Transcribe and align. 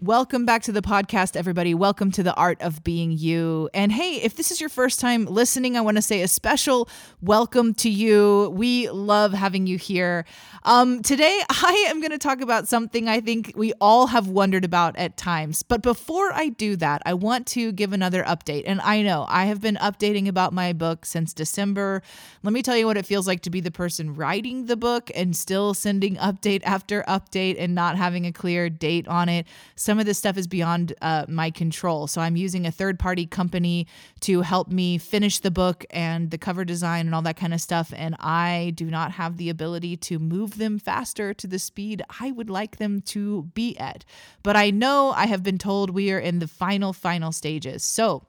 Welcome 0.00 0.46
back 0.46 0.62
to 0.62 0.70
the 0.70 0.80
podcast, 0.80 1.34
everybody. 1.34 1.74
Welcome 1.74 2.12
to 2.12 2.22
the 2.22 2.32
Art 2.34 2.62
of 2.62 2.84
Being 2.84 3.10
You. 3.10 3.68
And 3.74 3.90
hey, 3.90 4.22
if 4.22 4.36
this 4.36 4.52
is 4.52 4.60
your 4.60 4.70
first 4.70 5.00
time 5.00 5.24
listening, 5.24 5.76
I 5.76 5.80
want 5.80 5.96
to 5.96 6.02
say 6.02 6.22
a 6.22 6.28
special 6.28 6.88
welcome 7.20 7.74
to 7.74 7.90
you. 7.90 8.48
We 8.54 8.88
love 8.90 9.32
having 9.32 9.66
you 9.66 9.76
here. 9.76 10.24
Um, 10.62 11.02
today, 11.02 11.40
I 11.50 11.86
am 11.88 12.00
going 12.00 12.12
to 12.12 12.18
talk 12.18 12.40
about 12.40 12.68
something 12.68 13.08
I 13.08 13.20
think 13.20 13.54
we 13.56 13.72
all 13.80 14.06
have 14.06 14.28
wondered 14.28 14.64
about 14.64 14.96
at 14.96 15.16
times. 15.16 15.64
But 15.64 15.82
before 15.82 16.32
I 16.32 16.50
do 16.50 16.76
that, 16.76 17.02
I 17.04 17.14
want 17.14 17.48
to 17.48 17.72
give 17.72 17.92
another 17.92 18.22
update. 18.22 18.62
And 18.66 18.80
I 18.82 19.02
know 19.02 19.26
I 19.28 19.46
have 19.46 19.60
been 19.60 19.78
updating 19.82 20.28
about 20.28 20.52
my 20.52 20.72
book 20.72 21.06
since 21.06 21.34
December. 21.34 22.02
Let 22.44 22.52
me 22.52 22.62
tell 22.62 22.76
you 22.76 22.86
what 22.86 22.96
it 22.96 23.04
feels 23.04 23.26
like 23.26 23.40
to 23.40 23.50
be 23.50 23.60
the 23.60 23.72
person 23.72 24.14
writing 24.14 24.66
the 24.66 24.76
book 24.76 25.10
and 25.12 25.34
still 25.34 25.74
sending 25.74 26.14
update 26.18 26.62
after 26.62 27.02
update 27.08 27.56
and 27.58 27.74
not 27.74 27.96
having 27.96 28.26
a 28.26 28.32
clear 28.32 28.70
date 28.70 29.08
on 29.08 29.28
it 29.28 29.44
some 29.88 29.98
of 29.98 30.04
this 30.04 30.18
stuff 30.18 30.36
is 30.36 30.46
beyond 30.46 30.92
uh, 31.00 31.24
my 31.28 31.50
control. 31.50 32.06
So 32.06 32.20
I'm 32.20 32.36
using 32.36 32.66
a 32.66 32.70
third 32.70 32.98
party 32.98 33.24
company 33.24 33.86
to 34.20 34.42
help 34.42 34.68
me 34.68 34.98
finish 34.98 35.38
the 35.38 35.50
book 35.50 35.86
and 35.88 36.30
the 36.30 36.36
cover 36.36 36.62
design 36.62 37.06
and 37.06 37.14
all 37.14 37.22
that 37.22 37.38
kind 37.38 37.54
of 37.54 37.60
stuff. 37.62 37.94
And 37.96 38.14
I 38.20 38.74
do 38.74 38.90
not 38.90 39.12
have 39.12 39.38
the 39.38 39.48
ability 39.48 39.96
to 39.96 40.18
move 40.18 40.58
them 40.58 40.78
faster 40.78 41.32
to 41.32 41.46
the 41.46 41.58
speed 41.58 42.02
I 42.20 42.32
would 42.32 42.50
like 42.50 42.76
them 42.76 43.00
to 43.12 43.44
be 43.54 43.78
at. 43.78 44.04
But 44.42 44.56
I 44.56 44.68
know 44.68 45.12
I 45.16 45.24
have 45.24 45.42
been 45.42 45.56
told 45.56 45.88
we 45.88 46.12
are 46.12 46.18
in 46.18 46.38
the 46.40 46.48
final, 46.48 46.92
final 46.92 47.32
stages. 47.32 47.82
So 47.82 48.26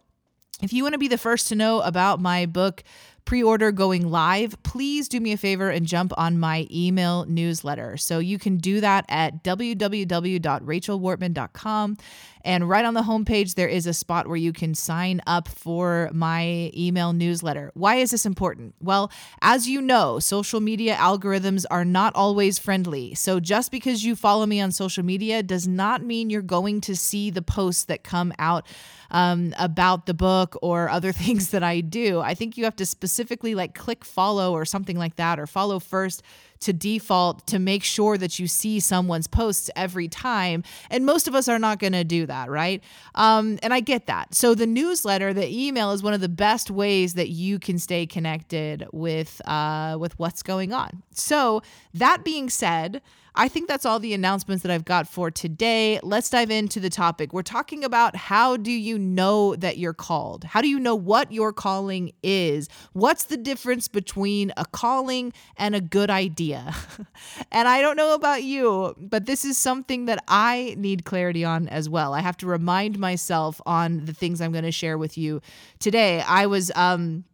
if 0.61 0.71
you 0.71 0.83
want 0.83 0.93
to 0.93 0.99
be 0.99 1.09
the 1.09 1.17
first 1.17 1.49
to 1.49 1.55
know 1.55 1.81
about 1.81 2.21
my 2.21 2.45
book, 2.45 2.85
pre 3.29 3.43
order 3.43 3.71
going 3.71 4.09
live, 4.09 4.55
please 4.63 5.07
do 5.07 5.19
me 5.19 5.31
a 5.31 5.37
favor 5.37 5.69
and 5.69 5.85
jump 5.85 6.11
on 6.17 6.39
my 6.39 6.65
email 6.71 7.25
newsletter. 7.25 7.95
So 7.95 8.17
you 8.17 8.39
can 8.39 8.57
do 8.57 8.81
that 8.81 9.05
at 9.07 9.43
www.rachelwortman.com. 9.43 11.97
And 12.45 12.69
right 12.69 12.85
on 12.85 12.93
the 12.93 13.01
homepage, 13.01 13.55
there 13.55 13.67
is 13.67 13.85
a 13.85 13.93
spot 13.93 14.27
where 14.27 14.37
you 14.37 14.53
can 14.53 14.73
sign 14.73 15.21
up 15.27 15.47
for 15.47 16.09
my 16.13 16.71
email 16.75 17.13
newsletter. 17.13 17.71
Why 17.73 17.95
is 17.95 18.11
this 18.11 18.25
important? 18.25 18.75
Well, 18.79 19.11
as 19.41 19.67
you 19.67 19.81
know, 19.81 20.19
social 20.19 20.61
media 20.61 20.95
algorithms 20.95 21.65
are 21.69 21.85
not 21.85 22.15
always 22.15 22.57
friendly. 22.57 23.13
So 23.15 23.39
just 23.39 23.71
because 23.71 24.05
you 24.05 24.15
follow 24.15 24.45
me 24.45 24.61
on 24.61 24.71
social 24.71 25.03
media 25.03 25.43
does 25.43 25.67
not 25.67 26.03
mean 26.03 26.29
you're 26.29 26.41
going 26.41 26.81
to 26.81 26.95
see 26.95 27.29
the 27.29 27.41
posts 27.41 27.85
that 27.85 28.03
come 28.03 28.33
out 28.39 28.65
um, 29.11 29.53
about 29.57 30.05
the 30.05 30.13
book 30.13 30.57
or 30.61 30.89
other 30.99 31.11
things 31.11 31.49
that 31.49 31.63
I 31.63 31.81
do. 31.81 32.19
I 32.21 32.33
think 32.33 32.57
you 32.57 32.63
have 32.63 32.75
to 32.77 32.85
specifically 32.85 33.55
like 33.55 33.75
click 33.75 34.05
follow 34.05 34.53
or 34.53 34.65
something 34.65 34.97
like 34.97 35.15
that, 35.15 35.39
or 35.39 35.47
follow 35.47 35.79
first 35.79 36.23
to 36.61 36.73
default 36.73 37.47
to 37.47 37.59
make 37.59 37.83
sure 37.83 38.17
that 38.17 38.39
you 38.39 38.47
see 38.47 38.79
someone's 38.79 39.27
posts 39.27 39.69
every 39.75 40.07
time. 40.07 40.63
And 40.89 41.05
most 41.05 41.27
of 41.27 41.35
us 41.35 41.47
are 41.47 41.59
not 41.59 41.79
going 41.79 41.93
to 41.93 42.03
do 42.03 42.25
that, 42.25 42.49
right? 42.49 42.83
Um, 43.15 43.59
and 43.63 43.73
I 43.73 43.79
get 43.79 44.07
that. 44.07 44.35
So 44.35 44.55
the 44.55 44.67
newsletter, 44.67 45.33
the 45.33 45.47
email 45.47 45.91
is 45.91 46.03
one 46.03 46.13
of 46.13 46.21
the 46.21 46.29
best 46.29 46.69
ways 46.69 47.13
that 47.13 47.29
you 47.29 47.59
can 47.59 47.79
stay 47.79 48.05
connected 48.05 48.85
with 48.91 49.41
uh, 49.47 49.97
with 49.99 50.17
what's 50.19 50.43
going 50.43 50.73
on. 50.73 51.03
So 51.11 51.61
that 51.93 52.23
being 52.23 52.49
said, 52.49 53.01
I 53.35 53.47
think 53.47 53.67
that's 53.67 53.85
all 53.85 53.99
the 53.99 54.13
announcements 54.13 54.63
that 54.63 54.71
I've 54.71 54.85
got 54.85 55.07
for 55.07 55.31
today. 55.31 55.99
Let's 56.03 56.29
dive 56.29 56.51
into 56.51 56.79
the 56.79 56.89
topic. 56.89 57.33
We're 57.33 57.41
talking 57.41 57.83
about 57.83 58.15
how 58.15 58.57
do 58.57 58.71
you 58.71 58.97
know 58.97 59.55
that 59.55 59.77
you're 59.77 59.93
called? 59.93 60.43
How 60.43 60.61
do 60.61 60.67
you 60.67 60.79
know 60.79 60.95
what 60.95 61.31
your 61.31 61.53
calling 61.53 62.11
is? 62.23 62.69
What's 62.93 63.23
the 63.23 63.37
difference 63.37 63.87
between 63.87 64.51
a 64.57 64.65
calling 64.65 65.33
and 65.57 65.75
a 65.75 65.81
good 65.81 66.09
idea? 66.09 66.75
and 67.51 67.67
I 67.67 67.81
don't 67.81 67.95
know 67.95 68.13
about 68.13 68.43
you, 68.43 68.95
but 68.97 69.25
this 69.25 69.45
is 69.45 69.57
something 69.57 70.05
that 70.05 70.23
I 70.27 70.75
need 70.77 71.05
clarity 71.05 71.45
on 71.45 71.67
as 71.69 71.87
well. 71.87 72.13
I 72.13 72.21
have 72.21 72.37
to 72.37 72.47
remind 72.47 72.99
myself 72.99 73.61
on 73.65 74.05
the 74.05 74.13
things 74.13 74.41
I'm 74.41 74.51
going 74.51 74.63
to 74.63 74.71
share 74.71 74.97
with 74.97 75.17
you 75.17 75.41
today. 75.79 76.21
I 76.21 76.45
was 76.45 76.71
um 76.75 77.25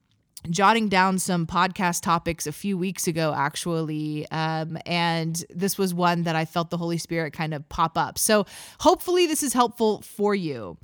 jotting 0.50 0.90
down 0.90 1.20
some 1.20 1.46
podcast 1.46 2.02
topics 2.02 2.48
a 2.48 2.52
few 2.52 2.78
weeks 2.78 3.08
ago, 3.08 3.34
actually. 3.36 4.28
Um, 4.32 4.78
and 4.86 5.44
this 5.50 5.78
was 5.78 5.94
one 5.94 6.24
that 6.24 6.36
I 6.36 6.46
felt 6.46 6.70
the 6.70 6.78
Holy 6.78 6.98
Spirit 6.98 7.34
kind 7.34 7.54
of 7.54 7.68
pop 7.70 7.98
up. 7.98 8.18
So 8.18 8.46
hopefully, 8.80 9.28
this 9.28 9.44
is 9.44 9.54
helpful 9.54 10.02
for 10.02 10.36
you. 10.36 10.78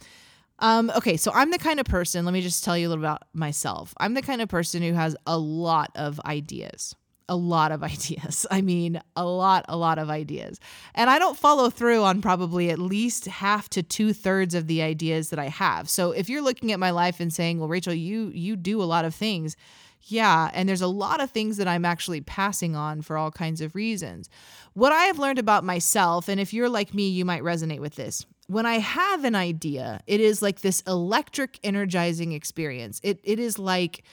Um, 0.59 0.91
okay, 0.95 1.17
so 1.17 1.31
I'm 1.33 1.49
the 1.49 1.57
kind 1.57 1.79
of 1.79 1.87
person, 1.87 2.23
let 2.23 2.33
me 2.33 2.41
just 2.41 2.63
tell 2.63 2.77
you 2.77 2.87
a 2.87 2.89
little 2.89 3.03
about 3.03 3.23
myself. 3.33 3.95
I'm 3.97 4.13
the 4.13 4.21
kind 4.21 4.41
of 4.41 4.49
person 4.49 4.83
who 4.83 4.93
has 4.93 5.15
a 5.25 5.37
lot 5.37 5.89
of 5.95 6.19
ideas 6.25 6.95
a 7.29 7.35
lot 7.35 7.71
of 7.71 7.83
ideas. 7.93 8.45
I 8.51 8.61
mean, 8.61 9.01
a 9.15 9.25
lot, 9.25 9.65
a 9.67 9.77
lot 9.77 9.99
of 9.99 10.09
ideas. 10.09 10.59
And 10.95 11.09
I 11.09 11.19
don't 11.19 11.37
follow 11.37 11.69
through 11.69 12.03
on 12.03 12.21
probably 12.21 12.69
at 12.69 12.79
least 12.79 13.25
half 13.25 13.69
to 13.69 13.83
two 13.83 14.13
thirds 14.13 14.53
of 14.55 14.67
the 14.67 14.81
ideas 14.81 15.29
that 15.29 15.39
I 15.39 15.47
have. 15.47 15.89
So 15.89 16.11
if 16.11 16.29
you're 16.29 16.41
looking 16.41 16.71
at 16.71 16.79
my 16.79 16.91
life 16.91 17.19
and 17.19 17.33
saying, 17.33 17.59
well, 17.59 17.69
Rachel, 17.69 17.93
you 17.93 18.31
you 18.33 18.55
do 18.55 18.81
a 18.81 18.85
lot 18.85 19.05
of 19.05 19.15
things. 19.15 19.55
Yeah, 20.03 20.49
and 20.53 20.67
there's 20.67 20.81
a 20.81 20.87
lot 20.87 21.21
of 21.21 21.29
things 21.29 21.57
that 21.57 21.67
I'm 21.67 21.85
actually 21.85 22.21
passing 22.21 22.75
on 22.75 23.01
for 23.01 23.17
all 23.17 23.31
kinds 23.31 23.61
of 23.61 23.75
reasons. 23.75 24.29
What 24.73 24.91
I 24.91 25.03
have 25.03 25.19
learned 25.19 25.37
about 25.37 25.63
myself, 25.63 26.27
and 26.27 26.39
if 26.39 26.53
you're 26.53 26.69
like 26.69 26.93
me, 26.93 27.07
you 27.09 27.23
might 27.23 27.43
resonate 27.43 27.79
with 27.79 27.95
this. 27.95 28.25
When 28.47 28.65
I 28.65 28.79
have 28.79 29.23
an 29.23 29.35
idea, 29.35 30.01
it 30.07 30.19
is 30.19 30.41
like 30.41 30.61
this 30.61 30.81
electric, 30.81 31.59
energizing 31.63 32.31
experience. 32.31 32.99
It, 33.03 33.19
it 33.23 33.39
is 33.39 33.59
like, 33.59 34.03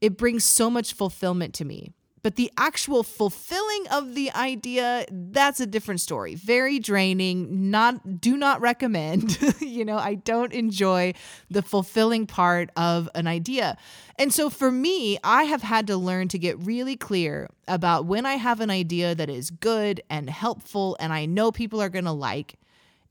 it 0.00 0.18
brings 0.18 0.44
so 0.44 0.68
much 0.68 0.92
fulfillment 0.92 1.54
to 1.54 1.64
me. 1.64 1.92
But 2.28 2.36
the 2.36 2.52
actual 2.58 3.04
fulfilling 3.04 3.86
of 3.90 4.14
the 4.14 4.30
idea, 4.32 5.06
that's 5.10 5.60
a 5.60 5.66
different 5.66 6.02
story. 6.02 6.34
Very 6.34 6.78
draining, 6.78 7.70
not 7.70 8.20
do 8.20 8.36
not 8.36 8.60
recommend. 8.60 9.38
you 9.62 9.82
know, 9.82 9.96
I 9.96 10.16
don't 10.16 10.52
enjoy 10.52 11.14
the 11.50 11.62
fulfilling 11.62 12.26
part 12.26 12.68
of 12.76 13.08
an 13.14 13.26
idea. 13.28 13.78
And 14.18 14.30
so 14.30 14.50
for 14.50 14.70
me, 14.70 15.18
I 15.24 15.44
have 15.44 15.62
had 15.62 15.86
to 15.86 15.96
learn 15.96 16.28
to 16.28 16.38
get 16.38 16.58
really 16.58 16.96
clear 16.96 17.48
about 17.66 18.04
when 18.04 18.26
I 18.26 18.34
have 18.34 18.60
an 18.60 18.68
idea 18.68 19.14
that 19.14 19.30
is 19.30 19.48
good 19.48 20.02
and 20.10 20.28
helpful 20.28 20.98
and 21.00 21.14
I 21.14 21.24
know 21.24 21.50
people 21.50 21.80
are 21.80 21.88
going 21.88 22.04
to 22.04 22.12
like, 22.12 22.56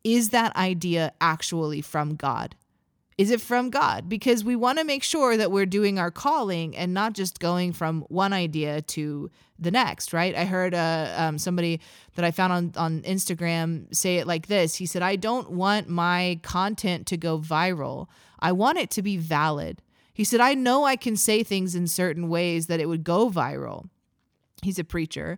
is 0.03 0.29
that 0.29 0.55
idea 0.55 1.11
actually 1.19 1.81
from 1.81 2.17
God? 2.17 2.55
Is 3.17 3.31
it 3.31 3.41
from 3.41 3.71
God? 3.71 4.07
Because 4.07 4.43
we 4.43 4.55
want 4.55 4.77
to 4.77 4.83
make 4.83 5.01
sure 5.01 5.37
that 5.37 5.51
we're 5.51 5.65
doing 5.65 5.97
our 5.97 6.11
calling 6.11 6.77
and 6.77 6.93
not 6.93 7.13
just 7.13 7.39
going 7.39 7.73
from 7.73 8.01
one 8.09 8.31
idea 8.31 8.83
to 8.83 9.31
the 9.57 9.71
next, 9.71 10.13
right? 10.13 10.35
I 10.35 10.45
heard 10.45 10.75
uh, 10.75 11.13
um, 11.17 11.39
somebody 11.39 11.81
that 12.13 12.23
I 12.23 12.29
found 12.29 12.53
on, 12.53 12.73
on 12.77 13.01
Instagram 13.01 13.93
say 13.93 14.17
it 14.17 14.27
like 14.27 14.45
this 14.45 14.75
He 14.75 14.85
said, 14.85 15.01
I 15.01 15.15
don't 15.15 15.51
want 15.51 15.89
my 15.89 16.39
content 16.43 17.07
to 17.07 17.17
go 17.17 17.39
viral, 17.39 18.07
I 18.39 18.51
want 18.51 18.77
it 18.77 18.91
to 18.91 19.01
be 19.01 19.17
valid. 19.17 19.81
He 20.13 20.23
said, 20.23 20.39
I 20.39 20.53
know 20.53 20.83
I 20.83 20.95
can 20.95 21.15
say 21.15 21.43
things 21.43 21.75
in 21.75 21.87
certain 21.87 22.27
ways 22.29 22.67
that 22.67 22.79
it 22.79 22.87
would 22.87 23.03
go 23.03 23.29
viral. 23.29 23.89
He's 24.63 24.79
a 24.79 24.83
preacher. 24.83 25.37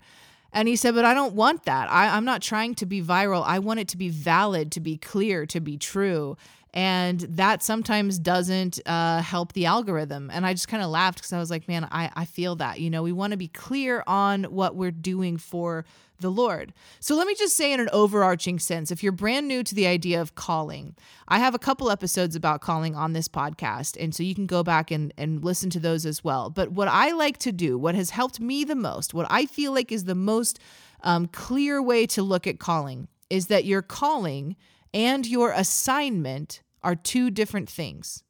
And 0.51 0.67
he 0.67 0.75
said, 0.75 0.95
But 0.95 1.05
I 1.05 1.13
don't 1.13 1.35
want 1.35 1.63
that. 1.63 1.91
I, 1.91 2.15
I'm 2.15 2.25
not 2.25 2.41
trying 2.41 2.75
to 2.75 2.85
be 2.85 3.01
viral. 3.01 3.43
I 3.45 3.59
want 3.59 3.79
it 3.79 3.87
to 3.89 3.97
be 3.97 4.09
valid, 4.09 4.71
to 4.73 4.79
be 4.79 4.97
clear, 4.97 5.45
to 5.47 5.59
be 5.59 5.77
true 5.77 6.37
and 6.73 7.21
that 7.21 7.63
sometimes 7.63 8.19
doesn't 8.19 8.79
uh, 8.85 9.21
help 9.21 9.53
the 9.53 9.65
algorithm. 9.65 10.29
And 10.31 10.45
i 10.45 10.53
just 10.53 10.67
kind 10.67 10.83
of 10.83 10.89
laughed 10.89 11.19
because 11.19 11.33
i 11.33 11.39
was 11.39 11.49
like 11.49 11.67
man 11.67 11.87
I, 11.91 12.11
I 12.15 12.25
feel 12.25 12.55
that 12.57 12.79
you 12.79 12.89
know? 12.89 13.03
We 13.03 13.11
want 13.11 13.31
to 13.31 13.37
be 13.37 13.47
clear 13.47 14.03
on 14.07 14.45
what 14.45 14.75
we're 14.75 14.91
doing 14.91 15.37
for 15.37 15.85
the 16.19 16.29
lord. 16.29 16.73
So 16.99 17.15
let 17.15 17.27
me 17.27 17.35
just 17.35 17.55
say 17.55 17.71
in 17.71 17.79
an 17.79 17.89
overarching 17.91 18.59
sense 18.59 18.91
if 18.91 19.01
you're 19.01 19.11
brand 19.11 19.47
new 19.47 19.63
to 19.63 19.73
the 19.73 19.87
idea 19.87 20.21
of 20.21 20.35
calling 20.35 20.95
i 21.27 21.39
have 21.39 21.55
a 21.55 21.59
couple 21.59 21.89
episodes 21.89 22.35
about 22.35 22.61
calling 22.61 22.95
on 22.95 23.13
this 23.13 23.27
podcast 23.27 23.97
and 24.01 24.13
so 24.13 24.23
you 24.23 24.35
can 24.35 24.45
go 24.45 24.63
back 24.63 24.91
and, 24.91 25.13
and 25.17 25.43
listen 25.43 25.69
to 25.69 25.79
those 25.79 26.05
as 26.05 26.23
well. 26.23 26.49
But 26.49 26.71
what 26.71 26.87
i 26.87 27.11
like 27.11 27.37
to 27.39 27.51
do 27.51 27.77
what 27.77 27.95
has 27.95 28.11
helped 28.11 28.39
me 28.39 28.63
the 28.63 28.75
most 28.75 29.13
what 29.13 29.27
i 29.29 29.45
feel 29.45 29.73
like 29.73 29.91
is 29.91 30.05
the 30.05 30.15
most 30.15 30.59
um, 31.01 31.27
clear 31.27 31.81
way 31.81 32.05
to 32.07 32.21
look 32.21 32.45
at 32.45 32.59
calling 32.59 33.07
is 33.29 33.47
that 33.47 33.65
your 33.65 33.81
calling 33.81 34.55
and 34.93 35.25
your 35.25 35.51
assignment 35.51 36.61
are 36.81 36.95
two 36.95 37.29
different 37.29 37.69
things. 37.69 38.23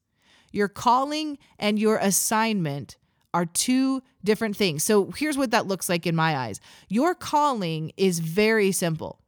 Your 0.51 0.67
calling 0.67 1.37
and 1.57 1.77
your 1.77 1.97
assignment 1.97 2.97
are 3.33 3.45
two 3.45 4.01
different 4.23 4.55
things. 4.55 4.83
So 4.83 5.11
here's 5.11 5.37
what 5.37 5.51
that 5.51 5.67
looks 5.67 5.87
like 5.87 6.07
in 6.07 6.15
my 6.15 6.35
eyes. 6.35 6.59
Your 6.87 7.13
calling 7.13 7.91
is 7.95 8.19
very 8.19 8.71
simple. 8.71 9.19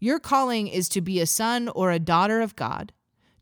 Your 0.00 0.20
calling 0.20 0.68
is 0.68 0.88
to 0.90 1.00
be 1.00 1.20
a 1.20 1.26
son 1.26 1.68
or 1.68 1.90
a 1.90 1.98
daughter 1.98 2.40
of 2.40 2.54
God, 2.54 2.92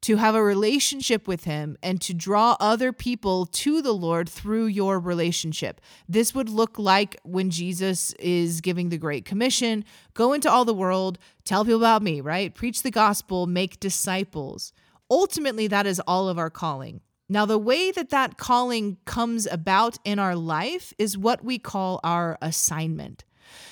to 0.03 0.17
have 0.17 0.35
a 0.35 0.43
relationship 0.43 1.27
with 1.27 1.45
Him 1.45 1.77
and 1.83 2.01
to 2.03 2.15
draw 2.15 2.57
other 2.61 2.93
people 2.93 3.47
to 3.47 3.83
the 3.83 3.93
Lord 3.93 4.29
through 4.29 4.67
your 4.67 4.99
relationship. 4.99 5.81
This 6.09 6.35
would 6.35 6.49
look 6.49 6.79
like 6.79 7.17
when 7.23 7.51
Jesus 7.51 8.13
is 8.15 8.61
giving 8.61 8.89
the 8.89 8.99
Great 8.99 9.25
Commission 9.25 9.85
go 10.15 10.33
into 10.33 10.51
all 10.51 10.65
the 10.65 10.75
world, 10.75 11.19
tell 11.45 11.65
people 11.65 11.81
about 11.81 12.03
me, 12.03 12.21
right? 12.21 12.55
Preach 12.55 12.83
the 12.83 12.91
gospel, 12.91 13.47
make 13.47 13.81
disciples. 13.81 14.73
Ultimately, 15.11 15.67
that 15.69 15.87
is 15.87 16.01
all 16.01 16.29
of 16.29 16.39
our 16.39 16.51
calling. 16.51 17.01
Now, 17.29 17.45
the 17.45 17.59
way 17.59 17.91
that 17.91 18.11
that 18.11 18.39
calling 18.39 18.99
comes 19.05 19.47
about 19.47 19.99
in 20.05 20.19
our 20.19 20.37
life 20.37 20.93
is 20.99 21.19
what 21.19 21.45
we 21.45 21.59
call 21.59 22.01
our 22.05 22.39
assignment. 22.41 23.25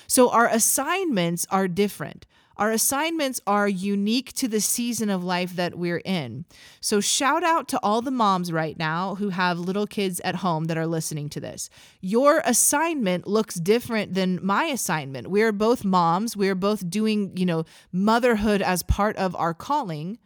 So, 0.07 0.29
our 0.29 0.47
assignments 0.47 1.47
are 1.49 1.67
different. 1.67 2.25
Our 2.57 2.71
assignments 2.71 3.41
are 3.45 3.67
unique 3.67 4.31
to 4.33 4.47
the 4.47 4.61
season 4.61 5.09
of 5.09 5.23
life 5.23 5.55
that 5.55 5.75
we're 5.75 6.01
in. 6.05 6.45
So, 6.79 7.01
shout 7.01 7.43
out 7.43 7.67
to 7.69 7.79
all 7.83 8.01
the 8.01 8.11
moms 8.11 8.51
right 8.51 8.77
now 8.77 9.15
who 9.15 9.29
have 9.29 9.59
little 9.59 9.87
kids 9.87 10.21
at 10.23 10.37
home 10.37 10.65
that 10.65 10.77
are 10.77 10.87
listening 10.87 11.29
to 11.29 11.39
this. 11.39 11.69
Your 12.01 12.41
assignment 12.45 13.27
looks 13.27 13.55
different 13.55 14.13
than 14.13 14.39
my 14.41 14.65
assignment. 14.65 15.27
We're 15.27 15.51
both 15.51 15.83
moms, 15.83 16.37
we're 16.37 16.55
both 16.55 16.89
doing, 16.89 17.35
you 17.35 17.45
know, 17.45 17.65
motherhood 17.91 18.61
as 18.61 18.83
part 18.83 19.15
of 19.17 19.35
our 19.35 19.53
calling. 19.53 20.17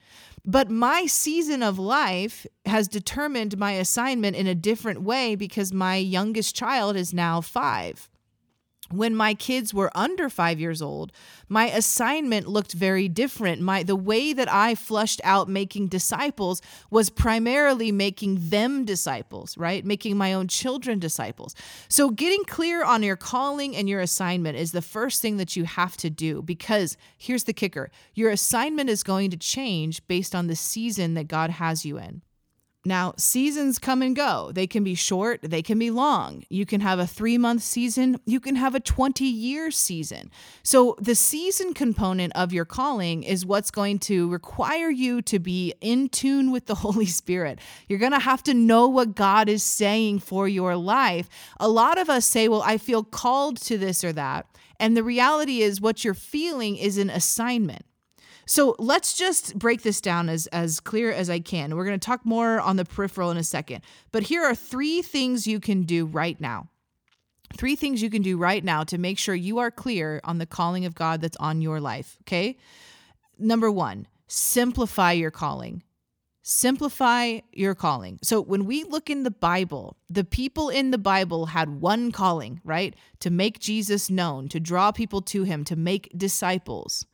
But 0.45 0.69
my 0.69 1.05
season 1.05 1.61
of 1.61 1.77
life 1.77 2.45
has 2.65 2.87
determined 2.87 3.57
my 3.57 3.73
assignment 3.73 4.35
in 4.35 4.47
a 4.47 4.55
different 4.55 5.01
way 5.01 5.35
because 5.35 5.73
my 5.73 5.97
youngest 5.97 6.55
child 6.55 6.95
is 6.95 7.13
now 7.13 7.41
five 7.41 8.08
when 8.91 9.15
my 9.15 9.33
kids 9.33 9.73
were 9.73 9.91
under 9.95 10.29
5 10.29 10.59
years 10.59 10.81
old 10.81 11.11
my 11.49 11.69
assignment 11.69 12.47
looked 12.47 12.73
very 12.73 13.09
different. 13.09 13.61
My 13.61 13.83
the 13.83 13.95
way 13.95 14.33
that 14.33 14.51
i 14.51 14.75
flushed 14.75 15.19
out 15.23 15.49
making 15.49 15.87
disciples 15.87 16.61
was 16.91 17.09
primarily 17.09 17.91
making 17.91 18.49
them 18.49 18.85
disciples 18.85 19.57
right? 19.57 19.83
Making 19.83 20.17
my 20.17 20.33
own 20.33 20.47
children 20.47 20.99
disciples. 20.99 21.55
So 21.87 22.11
getting 22.11 22.43
clear 22.45 22.83
on 22.83 23.03
your 23.03 23.15
calling 23.15 23.75
and 23.75 23.89
your 23.89 23.99
assignment 23.99 24.57
is 24.57 24.71
the 24.71 24.81
first 24.81 25.21
thing 25.21 25.37
that 25.37 25.55
you 25.55 25.63
have 25.63 25.97
to 25.97 26.09
do 26.09 26.41
because 26.41 26.97
here's 27.17 27.45
the 27.45 27.53
kicker. 27.53 27.89
Your 28.13 28.29
assignment 28.29 28.89
is 28.89 29.03
going 29.03 29.31
to 29.31 29.37
change 29.37 30.05
based 30.07 30.35
on 30.35 30.47
the 30.47 30.55
season 30.55 31.15
that 31.15 31.27
god 31.27 31.49
has 31.49 31.85
you 31.85 31.97
in 31.97 32.21
now, 32.85 33.13
seasons 33.17 33.77
come 33.77 34.01
and 34.01 34.15
go. 34.15 34.51
They 34.53 34.65
can 34.65 34.85
be 34.85 34.95
short, 34.95 35.41
they 35.43 35.61
can 35.61 35.77
be 35.77 35.91
long. 35.91 36.45
You 36.49 36.65
can 36.65 36.79
have 36.79 36.97
a 36.97 37.05
three 37.05 37.37
month 37.37 37.61
season, 37.61 38.21
you 38.25 38.39
can 38.39 38.55
have 38.55 38.73
a 38.73 38.79
20 38.79 39.25
year 39.25 39.69
season. 39.69 40.31
So, 40.63 40.95
the 40.97 41.15
season 41.15 41.73
component 41.73 42.31
of 42.37 42.53
your 42.53 42.63
calling 42.63 43.23
is 43.23 43.45
what's 43.45 43.69
going 43.69 43.99
to 43.99 44.29
require 44.29 44.89
you 44.89 45.21
to 45.23 45.39
be 45.39 45.73
in 45.81 46.07
tune 46.07 46.51
with 46.51 46.67
the 46.67 46.75
Holy 46.85 47.05
Spirit. 47.05 47.59
You're 47.89 47.99
going 47.99 48.13
to 48.13 48.19
have 48.19 48.43
to 48.43 48.53
know 48.53 48.87
what 48.87 49.13
God 49.13 49.49
is 49.49 49.61
saying 49.61 50.19
for 50.19 50.47
your 50.47 50.77
life. 50.77 51.27
A 51.59 51.67
lot 51.67 51.97
of 51.97 52.09
us 52.09 52.25
say, 52.25 52.47
Well, 52.47 52.61
I 52.61 52.77
feel 52.77 53.03
called 53.03 53.57
to 53.63 53.77
this 53.77 54.05
or 54.05 54.13
that. 54.13 54.45
And 54.79 54.95
the 54.95 55.03
reality 55.03 55.61
is, 55.61 55.81
what 55.81 56.05
you're 56.05 56.13
feeling 56.13 56.77
is 56.77 56.97
an 56.97 57.09
assignment. 57.09 57.83
So 58.49 58.75
let's 58.79 59.13
just 59.13 59.59
break 59.59 59.83
this 59.83 60.01
down 60.01 60.27
as, 60.27 60.47
as 60.47 60.79
clear 60.79 61.11
as 61.11 61.29
I 61.29 61.39
can. 61.39 61.75
We're 61.75 61.85
going 61.85 61.99
to 61.99 62.03
talk 62.03 62.25
more 62.25 62.59
on 62.59 62.77
the 62.77 62.83
peripheral 62.83 63.29
in 63.29 63.37
a 63.37 63.43
second. 63.43 63.83
But 64.11 64.23
here 64.23 64.43
are 64.43 64.55
three 64.55 65.03
things 65.03 65.45
you 65.45 65.59
can 65.59 65.83
do 65.83 66.07
right 66.07 66.41
now. 66.41 66.67
Three 67.55 67.75
things 67.75 68.01
you 68.01 68.09
can 68.09 68.23
do 68.23 68.39
right 68.39 68.63
now 68.63 68.83
to 68.85 68.97
make 68.97 69.19
sure 69.19 69.35
you 69.35 69.59
are 69.59 69.69
clear 69.69 70.19
on 70.23 70.39
the 70.39 70.47
calling 70.47 70.85
of 70.85 70.95
God 70.95 71.21
that's 71.21 71.37
on 71.37 71.61
your 71.61 71.79
life. 71.79 72.17
Okay. 72.23 72.57
Number 73.37 73.69
one, 73.69 74.07
simplify 74.27 75.11
your 75.11 75.29
calling. 75.29 75.83
Simplify 76.41 77.41
your 77.51 77.75
calling. 77.75 78.17
So, 78.23 78.41
when 78.41 78.65
we 78.65 78.83
look 78.83 79.11
in 79.11 79.21
the 79.21 79.29
Bible, 79.29 79.95
the 80.09 80.23
people 80.23 80.69
in 80.69 80.89
the 80.89 80.97
Bible 80.97 81.47
had 81.47 81.81
one 81.81 82.11
calling, 82.11 82.61
right? 82.63 82.95
To 83.19 83.29
make 83.29 83.59
Jesus 83.59 84.09
known, 84.09 84.47
to 84.49 84.59
draw 84.59 84.91
people 84.91 85.21
to 85.21 85.43
him, 85.43 85.63
to 85.65 85.75
make 85.75 86.11
disciples. 86.17 87.05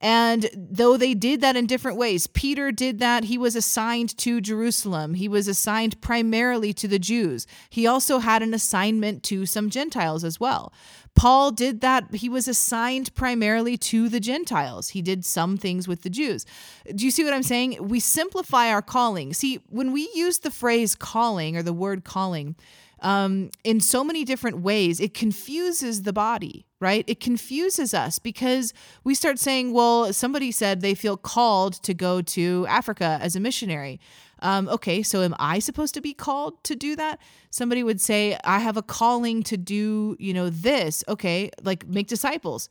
And 0.00 0.48
though 0.54 0.96
they 0.96 1.14
did 1.14 1.40
that 1.42 1.56
in 1.56 1.66
different 1.66 1.98
ways, 1.98 2.26
Peter 2.26 2.72
did 2.72 2.98
that. 3.00 3.24
He 3.24 3.36
was 3.36 3.54
assigned 3.54 4.16
to 4.18 4.40
Jerusalem, 4.40 5.14
he 5.14 5.28
was 5.28 5.48
assigned 5.48 6.00
primarily 6.00 6.72
to 6.74 6.88
the 6.88 6.98
Jews. 6.98 7.46
He 7.68 7.86
also 7.86 8.18
had 8.18 8.42
an 8.42 8.54
assignment 8.54 9.22
to 9.24 9.46
some 9.46 9.70
Gentiles 9.70 10.24
as 10.24 10.40
well. 10.40 10.72
Paul 11.14 11.50
did 11.50 11.80
that. 11.82 12.14
He 12.14 12.28
was 12.28 12.48
assigned 12.48 13.14
primarily 13.14 13.76
to 13.78 14.08
the 14.08 14.20
Gentiles. 14.20 14.90
He 14.90 15.02
did 15.02 15.24
some 15.24 15.56
things 15.56 15.86
with 15.86 16.02
the 16.02 16.10
Jews. 16.10 16.46
Do 16.94 17.04
you 17.04 17.10
see 17.10 17.24
what 17.24 17.34
I'm 17.34 17.42
saying? 17.42 17.76
We 17.88 18.00
simplify 18.00 18.68
our 18.68 18.82
calling. 18.82 19.34
See, 19.34 19.60
when 19.68 19.92
we 19.92 20.08
use 20.14 20.38
the 20.38 20.50
phrase 20.50 20.94
calling 20.94 21.56
or 21.56 21.62
the 21.62 21.72
word 21.72 22.04
calling, 22.04 22.56
um, 23.02 23.50
in 23.64 23.80
so 23.80 24.04
many 24.04 24.24
different 24.24 24.60
ways, 24.60 25.00
it 25.00 25.14
confuses 25.14 26.02
the 26.02 26.12
body, 26.12 26.66
right? 26.80 27.04
It 27.06 27.20
confuses 27.20 27.94
us 27.94 28.18
because 28.18 28.74
we 29.04 29.14
start 29.14 29.38
saying, 29.38 29.72
well, 29.72 30.12
somebody 30.12 30.52
said 30.52 30.80
they 30.80 30.94
feel 30.94 31.16
called 31.16 31.74
to 31.82 31.94
go 31.94 32.20
to 32.22 32.66
Africa 32.68 33.18
as 33.22 33.36
a 33.36 33.40
missionary. 33.40 34.00
Um, 34.40 34.68
okay, 34.68 35.02
so 35.02 35.22
am 35.22 35.34
I 35.38 35.58
supposed 35.58 35.94
to 35.94 36.00
be 36.00 36.14
called 36.14 36.62
to 36.64 36.74
do 36.74 36.96
that? 36.96 37.20
Somebody 37.50 37.82
would 37.82 38.00
say, 38.00 38.38
I 38.44 38.60
have 38.60 38.76
a 38.76 38.82
calling 38.82 39.42
to 39.44 39.56
do, 39.56 40.16
you 40.18 40.34
know, 40.34 40.50
this. 40.50 41.04
Okay, 41.08 41.50
like 41.62 41.86
make 41.86 42.06
disciples 42.06 42.68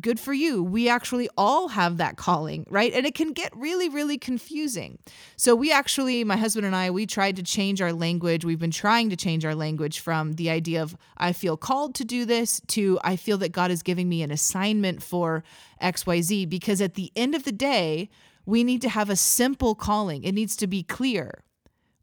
good 0.00 0.18
for 0.18 0.32
you. 0.32 0.62
We 0.62 0.88
actually 0.88 1.28
all 1.36 1.68
have 1.68 1.98
that 1.98 2.16
calling, 2.16 2.66
right? 2.70 2.92
And 2.92 3.04
it 3.04 3.14
can 3.14 3.32
get 3.32 3.54
really, 3.56 3.88
really 3.88 4.18
confusing. 4.18 4.98
So, 5.36 5.54
we 5.54 5.72
actually, 5.72 6.24
my 6.24 6.36
husband 6.36 6.66
and 6.66 6.74
I, 6.74 6.90
we 6.90 7.06
tried 7.06 7.36
to 7.36 7.42
change 7.42 7.82
our 7.82 7.92
language. 7.92 8.44
We've 8.44 8.58
been 8.58 8.70
trying 8.70 9.10
to 9.10 9.16
change 9.16 9.44
our 9.44 9.54
language 9.54 10.00
from 10.00 10.34
the 10.34 10.50
idea 10.50 10.82
of 10.82 10.96
I 11.16 11.32
feel 11.32 11.56
called 11.56 11.94
to 11.96 12.04
do 12.04 12.24
this 12.24 12.60
to 12.68 12.98
I 13.04 13.16
feel 13.16 13.38
that 13.38 13.52
God 13.52 13.70
is 13.70 13.82
giving 13.82 14.08
me 14.08 14.22
an 14.22 14.30
assignment 14.30 15.02
for 15.02 15.44
XYZ. 15.82 16.48
Because 16.48 16.80
at 16.80 16.94
the 16.94 17.12
end 17.14 17.34
of 17.34 17.44
the 17.44 17.52
day, 17.52 18.08
we 18.44 18.64
need 18.64 18.82
to 18.82 18.88
have 18.88 19.10
a 19.10 19.16
simple 19.16 19.74
calling, 19.74 20.24
it 20.24 20.32
needs 20.32 20.56
to 20.56 20.66
be 20.66 20.82
clear. 20.82 21.44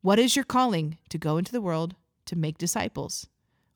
What 0.01 0.19
is 0.19 0.35
your 0.35 0.45
calling? 0.45 0.97
To 1.09 1.17
go 1.17 1.37
into 1.37 1.51
the 1.51 1.61
world 1.61 1.95
to 2.29 2.35
make 2.35 2.57
disciples. 2.57 3.27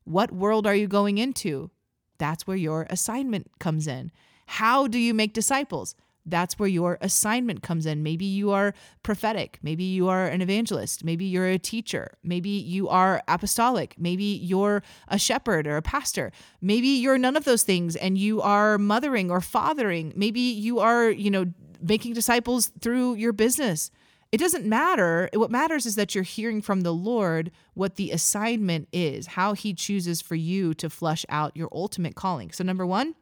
What 0.06 0.32
world 0.32 0.68
are 0.68 0.76
you 0.76 0.88
going 0.88 1.18
into? 1.18 1.72
That's 2.20 2.46
where 2.46 2.58
your 2.58 2.86
assignment 2.90 3.50
comes 3.60 3.88
in. 3.88 4.12
How 4.46 4.88
do 4.88 5.00
you 5.00 5.14
make 5.14 5.34
disciples? 5.34 5.96
That's 6.26 6.58
where 6.58 6.70
your 6.70 6.98
assignment 7.02 7.64
comes 7.64 7.86
in. 7.86 8.04
Maybe 8.04 8.26
you 8.26 8.52
are 8.52 8.74
prophetic. 9.02 9.60
Maybe 9.62 9.84
you 9.84 10.08
are 10.08 10.28
an 10.28 10.42
evangelist. 10.42 11.04
Maybe 11.04 11.26
you're 11.26 11.48
a 11.48 11.58
teacher. 11.58 12.18
Maybe 12.24 12.50
you 12.50 12.88
are 12.88 13.22
apostolic. 13.28 13.96
Maybe 13.98 14.24
you're 14.24 14.84
a 15.08 15.18
shepherd 15.18 15.68
or 15.68 15.76
a 15.76 15.82
pastor. 15.82 16.32
Maybe 16.62 16.88
you're 16.88 17.18
none 17.18 17.36
of 17.36 17.44
those 17.44 17.64
things 17.64 17.96
and 17.96 18.18
you 18.18 18.42
are 18.42 18.78
mothering 18.78 19.32
or 19.32 19.42
fathering. 19.42 20.14
Maybe 20.16 20.40
you 20.40 20.80
are, 20.80 21.10
you 21.10 21.32
know, 21.32 21.46
making 21.84 22.14
disciples 22.14 22.72
through 22.80 23.16
your 23.16 23.34
business. 23.34 23.92
It 24.32 24.40
doesn't 24.40 24.66
matter. 24.66 25.30
What 25.36 25.52
matters 25.52 25.86
is 25.86 25.94
that 25.96 26.16
you're 26.16 26.24
hearing 26.24 26.62
from 26.62 26.82
the 26.82 26.94
Lord 26.94 27.52
what 27.76 27.98
the 27.98 28.10
assignment 28.10 28.88
is, 28.92 29.28
how 29.28 29.54
He 29.54 29.76
chooses 29.76 30.22
for 30.22 30.34
you 30.34 30.74
to 30.76 30.90
flush 30.90 31.24
out 31.30 31.56
your 31.56 31.70
ultimate 31.72 32.16
calling. 32.16 32.52
So, 32.52 32.64
number 32.64 32.84
one, 32.84 33.14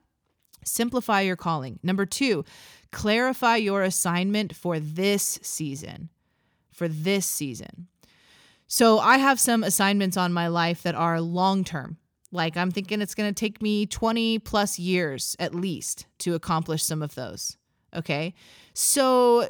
simplify 0.63 1.20
your 1.20 1.36
calling. 1.36 1.80
Number 1.84 2.06
two, 2.06 2.46
clarify 2.91 3.58
your 3.58 3.84
assignment 3.84 4.56
for 4.56 4.80
this 4.80 5.38
season. 5.41 6.08
For 6.72 6.88
this 6.88 7.25
season. 7.25 7.88
So, 8.68 9.00
I 9.00 9.18
have 9.18 9.38
some 9.38 9.65
assignments 9.65 10.15
on 10.15 10.32
my 10.32 10.48
life 10.48 10.82
that 10.84 10.96
are 10.96 11.20
long 11.20 11.65
term. 11.65 11.98
Like, 12.32 12.56
I'm 12.56 12.72
thinking 12.72 13.01
it's 13.01 13.15
going 13.15 13.30
to 13.30 13.38
take 13.38 13.62
me 13.62 13.86
20 13.86 14.39
plus 14.39 14.80
years 14.80 15.36
at 15.39 15.53
least 15.53 16.06
to 16.20 16.36
accomplish 16.36 16.84
some 16.84 17.01
of 17.01 17.15
those. 17.15 17.58
Okay. 17.96 18.34
So 18.74 19.50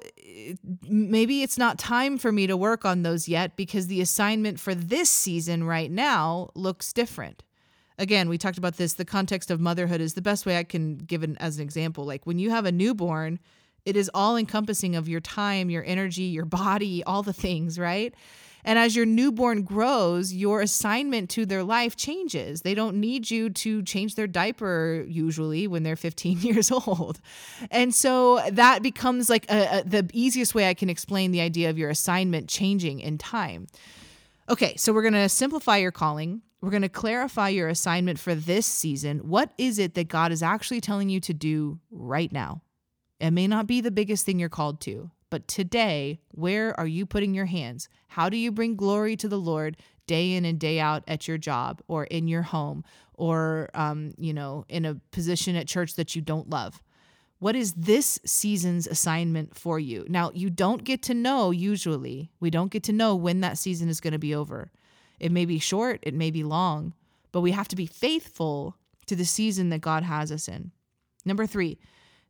maybe 0.87 1.43
it's 1.43 1.57
not 1.57 1.77
time 1.77 2.17
for 2.17 2.31
me 2.31 2.47
to 2.47 2.57
work 2.57 2.85
on 2.85 3.03
those 3.03 3.27
yet 3.27 3.55
because 3.55 3.87
the 3.87 4.01
assignment 4.01 4.59
for 4.59 4.73
this 4.73 5.09
season 5.09 5.63
right 5.63 5.91
now 5.91 6.49
looks 6.55 6.91
different. 6.91 7.43
Again, 7.99 8.29
we 8.29 8.39
talked 8.39 8.57
about 8.57 8.77
this. 8.77 8.93
The 8.93 9.05
context 9.05 9.51
of 9.51 9.59
motherhood 9.59 10.01
is 10.01 10.15
the 10.15 10.23
best 10.23 10.45
way 10.47 10.57
I 10.57 10.63
can 10.63 10.97
give 10.97 11.21
it 11.21 11.37
as 11.39 11.57
an 11.57 11.63
example. 11.63 12.03
Like 12.03 12.25
when 12.25 12.39
you 12.39 12.49
have 12.49 12.65
a 12.65 12.71
newborn, 12.71 13.39
it 13.85 13.95
is 13.95 14.09
all 14.13 14.37
encompassing 14.37 14.95
of 14.95 15.07
your 15.07 15.19
time, 15.19 15.69
your 15.69 15.83
energy, 15.85 16.23
your 16.23 16.45
body, 16.45 17.03
all 17.03 17.21
the 17.21 17.33
things, 17.33 17.77
right? 17.77 18.13
And 18.63 18.77
as 18.77 18.95
your 18.95 19.05
newborn 19.05 19.63
grows, 19.63 20.33
your 20.33 20.61
assignment 20.61 21.29
to 21.31 21.45
their 21.45 21.63
life 21.63 21.95
changes. 21.95 22.61
They 22.61 22.73
don't 22.73 22.99
need 22.99 23.31
you 23.31 23.49
to 23.49 23.81
change 23.83 24.15
their 24.15 24.27
diaper 24.27 25.05
usually 25.07 25.67
when 25.67 25.83
they're 25.83 25.95
15 26.11 26.41
years 26.41 26.71
old. 26.71 27.21
And 27.69 27.93
so 27.93 28.41
that 28.51 28.81
becomes 28.81 29.29
like 29.29 29.49
a, 29.51 29.79
a, 29.79 29.83
the 29.83 30.09
easiest 30.13 30.55
way 30.55 30.69
I 30.69 30.73
can 30.73 30.89
explain 30.89 31.31
the 31.31 31.41
idea 31.41 31.69
of 31.69 31.77
your 31.77 31.89
assignment 31.89 32.49
changing 32.49 32.99
in 32.99 33.17
time. 33.17 33.67
Okay, 34.49 34.75
so 34.75 34.91
we're 34.91 35.03
going 35.03 35.13
to 35.13 35.29
simplify 35.29 35.77
your 35.77 35.91
calling. 35.91 36.41
We're 36.61 36.71
going 36.71 36.81
to 36.81 36.89
clarify 36.89 37.49
your 37.49 37.69
assignment 37.69 38.19
for 38.19 38.35
this 38.35 38.65
season. 38.65 39.19
What 39.19 39.51
is 39.57 39.79
it 39.79 39.95
that 39.95 40.09
God 40.09 40.31
is 40.31 40.43
actually 40.43 40.81
telling 40.81 41.09
you 41.09 41.19
to 41.21 41.33
do 41.33 41.79
right 41.89 42.31
now? 42.31 42.61
It 43.19 43.31
may 43.31 43.47
not 43.47 43.67
be 43.67 43.81
the 43.81 43.91
biggest 43.91 44.25
thing 44.25 44.39
you're 44.39 44.49
called 44.49 44.81
to, 44.81 45.11
But 45.31 45.47
today, 45.47 46.19
where 46.31 46.77
are 46.79 46.85
you 46.85 47.07
putting 47.07 47.33
your 47.33 47.45
hands? 47.45 47.89
How 48.09 48.29
do 48.29 48.37
you 48.37 48.51
bring 48.51 48.75
glory 48.75 49.15
to 49.15 49.29
the 49.29 49.39
Lord 49.39 49.77
day 50.05 50.33
in 50.33 50.43
and 50.45 50.59
day 50.59 50.79
out 50.79 51.03
at 51.07 51.27
your 51.27 51.37
job 51.37 51.81
or 51.87 52.03
in 52.03 52.27
your 52.27 52.41
home 52.41 52.83
or, 53.13 53.69
um, 53.73 54.13
you 54.17 54.33
know, 54.33 54.65
in 54.67 54.83
a 54.85 54.95
position 55.11 55.55
at 55.55 55.69
church 55.69 55.95
that 55.95 56.15
you 56.15 56.21
don't 56.21 56.49
love? 56.49 56.83
What 57.39 57.55
is 57.55 57.73
this 57.73 58.19
season's 58.25 58.85
assignment 58.87 59.55
for 59.55 59.79
you? 59.79 60.05
Now, 60.09 60.31
you 60.33 60.49
don't 60.49 60.83
get 60.83 61.01
to 61.03 61.13
know, 61.13 61.49
usually, 61.49 62.29
we 62.39 62.51
don't 62.51 62.71
get 62.71 62.83
to 62.83 62.93
know 62.93 63.15
when 63.15 63.39
that 63.39 63.57
season 63.57 63.89
is 63.89 64.01
going 64.01 64.11
to 64.11 64.19
be 64.19 64.35
over. 64.35 64.69
It 65.17 65.31
may 65.31 65.45
be 65.45 65.59
short, 65.59 65.99
it 66.03 66.13
may 66.13 66.29
be 66.29 66.43
long, 66.43 66.93
but 67.31 67.41
we 67.41 67.51
have 67.51 67.69
to 67.69 67.75
be 67.75 67.87
faithful 67.87 68.75
to 69.05 69.15
the 69.15 69.25
season 69.25 69.69
that 69.69 69.81
God 69.81 70.03
has 70.03 70.31
us 70.31 70.47
in. 70.47 70.71
Number 71.25 71.47
three, 71.47 71.79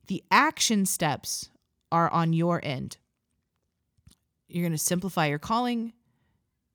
the 0.08 0.24
action 0.32 0.86
steps 0.86 1.50
are 1.92 2.10
on 2.10 2.34
your 2.34 2.60
end. 2.64 2.98
You're 4.48 4.64
going 4.64 4.72
to 4.72 4.78
simplify 4.78 5.28
your 5.28 5.40
calling, 5.40 5.94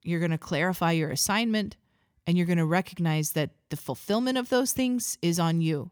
you're 0.02 0.20
going 0.20 0.30
to 0.30 0.38
clarify 0.38 0.92
your 0.92 1.10
assignment, 1.10 1.76
and 2.26 2.36
you're 2.36 2.46
going 2.46 2.58
to 2.58 2.66
recognize 2.66 3.32
that 3.32 3.50
the 3.70 3.76
fulfillment 3.76 4.38
of 4.38 4.48
those 4.48 4.72
things 4.72 5.18
is 5.22 5.38
on 5.38 5.60
you. 5.60 5.90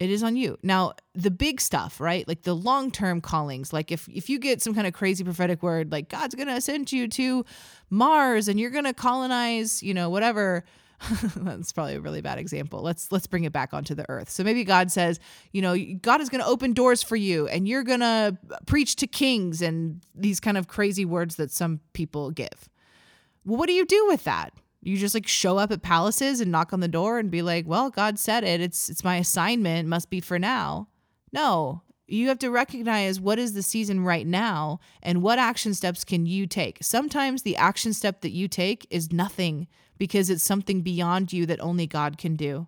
It 0.00 0.10
is 0.10 0.22
on 0.22 0.36
you. 0.36 0.58
Now, 0.62 0.94
the 1.14 1.30
big 1.30 1.60
stuff, 1.60 2.00
right? 2.00 2.26
Like 2.26 2.42
the 2.42 2.54
long-term 2.54 3.20
callings, 3.20 3.72
like 3.72 3.92
if 3.92 4.08
if 4.08 4.28
you 4.28 4.40
get 4.40 4.60
some 4.60 4.74
kind 4.74 4.86
of 4.86 4.92
crazy 4.92 5.22
prophetic 5.22 5.62
word 5.62 5.92
like 5.92 6.08
God's 6.08 6.34
going 6.34 6.48
to 6.48 6.60
send 6.60 6.92
you 6.92 7.06
to 7.08 7.44
Mars 7.90 8.48
and 8.48 8.58
you're 8.58 8.70
going 8.70 8.84
to 8.84 8.92
colonize, 8.92 9.82
you 9.82 9.94
know, 9.94 10.10
whatever, 10.10 10.64
that's 11.36 11.72
probably 11.72 11.94
a 11.94 12.00
really 12.00 12.20
bad 12.20 12.38
example. 12.38 12.82
Let's 12.82 13.10
let's 13.10 13.26
bring 13.26 13.44
it 13.44 13.52
back 13.52 13.74
onto 13.74 13.94
the 13.94 14.08
earth. 14.08 14.30
So 14.30 14.44
maybe 14.44 14.64
God 14.64 14.90
says, 14.90 15.20
you 15.52 15.62
know, 15.62 15.76
God 16.00 16.20
is 16.20 16.28
going 16.28 16.42
to 16.42 16.46
open 16.46 16.72
doors 16.72 17.02
for 17.02 17.16
you 17.16 17.46
and 17.48 17.68
you're 17.68 17.82
going 17.82 18.00
to 18.00 18.36
preach 18.66 18.96
to 18.96 19.06
kings 19.06 19.62
and 19.62 20.00
these 20.14 20.40
kind 20.40 20.56
of 20.56 20.68
crazy 20.68 21.04
words 21.04 21.36
that 21.36 21.50
some 21.50 21.80
people 21.92 22.30
give. 22.30 22.68
Well, 23.44 23.58
what 23.58 23.66
do 23.66 23.72
you 23.72 23.86
do 23.86 24.06
with 24.06 24.24
that? 24.24 24.52
You 24.82 24.96
just 24.96 25.14
like 25.14 25.26
show 25.26 25.58
up 25.58 25.70
at 25.70 25.82
palaces 25.82 26.40
and 26.40 26.52
knock 26.52 26.72
on 26.72 26.80
the 26.80 26.88
door 26.88 27.18
and 27.18 27.30
be 27.30 27.40
like, 27.40 27.66
"Well, 27.66 27.90
God 27.90 28.18
said 28.18 28.44
it. 28.44 28.60
It's 28.60 28.90
it's 28.90 29.02
my 29.02 29.16
assignment, 29.16 29.88
must 29.88 30.10
be 30.10 30.20
for 30.20 30.38
now." 30.38 30.88
No, 31.32 31.82
you 32.06 32.28
have 32.28 32.38
to 32.40 32.50
recognize 32.50 33.20
what 33.20 33.38
is 33.38 33.54
the 33.54 33.62
season 33.62 34.04
right 34.04 34.26
now 34.26 34.78
and 35.02 35.22
what 35.22 35.38
action 35.38 35.74
steps 35.74 36.04
can 36.04 36.26
you 36.26 36.46
take. 36.46 36.78
Sometimes 36.82 37.42
the 37.42 37.56
action 37.56 37.92
step 37.92 38.20
that 38.20 38.32
you 38.32 38.46
take 38.48 38.86
is 38.90 39.12
nothing 39.12 39.66
because 39.96 40.28
it's 40.28 40.42
something 40.42 40.82
beyond 40.82 41.32
you 41.32 41.46
that 41.46 41.60
only 41.60 41.86
God 41.86 42.18
can 42.18 42.36
do. 42.36 42.66